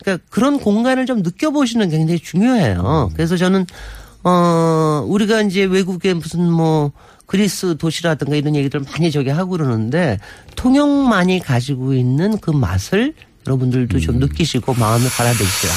그러니까 0.00 0.24
그런 0.30 0.58
공간을 0.58 1.06
좀 1.06 1.22
느껴보시는 1.22 1.88
게 1.88 1.98
굉장히 1.98 2.18
중요해요. 2.18 3.10
그래서 3.14 3.36
저는 3.36 3.66
어 4.24 5.04
우리가 5.06 5.42
이제 5.42 5.64
외국에 5.64 6.14
무슨 6.14 6.50
뭐 6.50 6.90
그리스 7.26 7.76
도시라든가 7.76 8.36
이런 8.36 8.54
얘기들 8.54 8.80
많이 8.80 9.10
저기 9.10 9.30
하고 9.30 9.50
그러는데 9.50 10.18
통영만이 10.54 11.40
가지고 11.40 11.94
있는 11.94 12.38
그 12.38 12.50
맛을 12.50 13.14
여러분들도 13.46 14.00
좀 14.00 14.18
느끼시고 14.18 14.74
마음에 14.74 15.08
받아들이세요. 15.08 15.72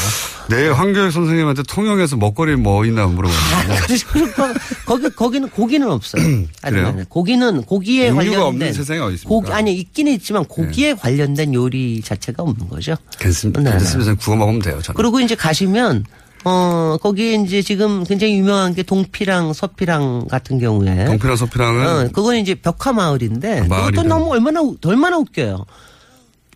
내일 0.50 0.74
황교익 0.74 1.12
선생님한테 1.12 1.62
통영에서 1.64 2.18
먹거리 2.18 2.56
뭐 2.56 2.84
있나 2.84 3.06
물어봤는데. 3.06 3.96
그리고 4.12 4.44
거기 4.86 5.10
거기는 5.10 5.50
고기는 5.50 5.88
없어요. 5.88 6.24
아니, 6.64 6.76
그래요? 6.76 7.04
고기는 7.08 7.62
고기에 7.64 8.10
관련된 8.12 8.42
없는 8.42 8.74
세상에 8.74 9.00
어디 9.00 9.16
있습니까? 9.16 9.30
네. 9.30 9.42
고기 9.42 9.52
아니 9.52 9.74
있기는 9.76 10.12
있지만 10.14 10.46
고기에 10.46 10.96
관련된 10.96 11.54
요리 11.54 12.02
자체가 12.02 12.42
없는 12.42 12.70
거죠. 12.70 12.96
괜찮습니다. 13.20 13.62
네, 13.62 13.70
네. 13.70 13.78
괜찮습니다. 13.78 14.16
구워 14.16 14.36
먹으면 14.36 14.62
돼요. 14.62 14.82
저는. 14.82 14.96
그리고 14.96 15.20
이제 15.20 15.36
가시면 15.36 16.06
어, 16.46 16.98
거기에 17.02 17.36
이제 17.36 17.62
지금 17.62 18.04
굉장히 18.06 18.38
유명한 18.38 18.74
게 18.74 18.82
동피랑 18.84 19.54
서피랑 19.54 20.28
같은 20.30 20.58
경우에. 20.60 21.06
동피랑 21.06 21.36
서피랑은 21.36 21.86
어, 21.88 22.10
그건 22.14 22.38
이제 22.38 22.56
벽화 22.56 22.94
마을인데. 22.94 23.64
마을이다. 23.68 23.86
그것도 23.92 24.04
너무 24.08 24.32
얼마나, 24.32 24.62
웃- 24.62 24.84
얼마나 24.86 25.18
웃겨요. 25.18 25.66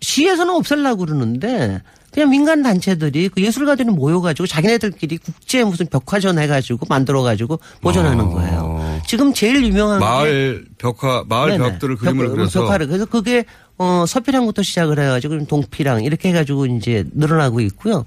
시에서는 0.01 0.53
없애려고 0.53 1.05
그러는데 1.05 1.81
그냥 2.13 2.29
민간 2.29 2.61
단체들이 2.61 3.29
그 3.29 3.41
예술가들이 3.41 3.89
모여가지고 3.89 4.45
자기네들끼리 4.47 5.17
국제 5.17 5.63
무슨 5.63 5.87
벽화전 5.87 6.37
해가지고 6.39 6.85
만들어가지고 6.87 7.59
보존하는 7.81 8.29
거예요. 8.29 9.01
지금 9.07 9.33
제일 9.33 9.63
유명한 9.65 9.99
게 9.99 10.05
어. 10.05 10.07
마을 10.07 10.65
벽화, 10.77 11.23
마을 11.27 11.51
네네. 11.51 11.71
벽들을 11.71 11.95
그림을 11.97 12.25
벽- 12.27 12.31
그려서 12.33 12.61
벽화를 12.61 12.87
그래서 12.87 13.05
그게 13.05 13.45
어 13.77 14.05
서피랑부터 14.07 14.61
시작을 14.63 14.99
해가지고 14.99 15.45
동피랑 15.45 16.03
이렇게 16.03 16.29
해가지고 16.29 16.67
이제 16.67 17.05
늘어나고 17.13 17.59
있고요. 17.61 18.05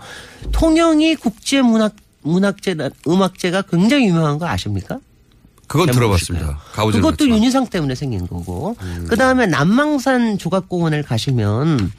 통영이 0.52 1.16
국제 1.16 1.62
문학 1.62 1.94
문학제 2.22 2.76
음악제가 3.06 3.62
굉장히 3.62 4.06
유명한 4.06 4.38
거 4.38 4.46
아십니까? 4.46 4.98
그건. 5.66 5.90
들어봤습니다. 5.90 6.58
그것도 6.74 7.06
않았지만. 7.08 7.38
윤희상 7.38 7.66
때문에 7.68 7.94
생긴 7.94 8.26
거고. 8.26 8.76
그 9.08 9.16
다음에 9.16 9.46
남망산 9.46 10.38
조각공원을 10.38 11.02
가시면 11.02 11.92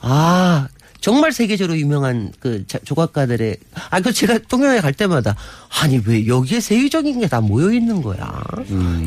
아 0.00 0.68
정말 1.06 1.30
세계적으로 1.30 1.78
유명한 1.78 2.32
그 2.40 2.66
자- 2.66 2.80
조각가들의 2.84 3.56
아 3.90 4.00
그 4.00 4.12
제가 4.12 4.38
통영에 4.48 4.80
갈 4.80 4.92
때마다 4.92 5.36
아니 5.80 6.00
왜 6.04 6.26
여기에 6.26 6.58
세계적인 6.58 7.20
게 7.20 7.28
다 7.28 7.40
모여 7.40 7.70
있는 7.72 8.02
거야. 8.02 8.42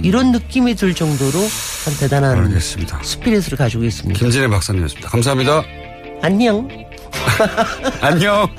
이런 0.02 0.32
느낌이 0.32 0.76
들 0.76 0.96
정도로 0.96 1.34
참 1.84 1.94
대단한 2.00 2.38
음. 2.38 2.46
알겠습니다. 2.46 3.04
스피릿을 3.04 3.58
가지고 3.58 3.84
있습니다. 3.84 4.18
김진애 4.18 4.48
박사님이었습니다. 4.48 5.10
감사합니다. 5.10 5.62
안녕. 6.22 6.70
안녕. 8.00 8.48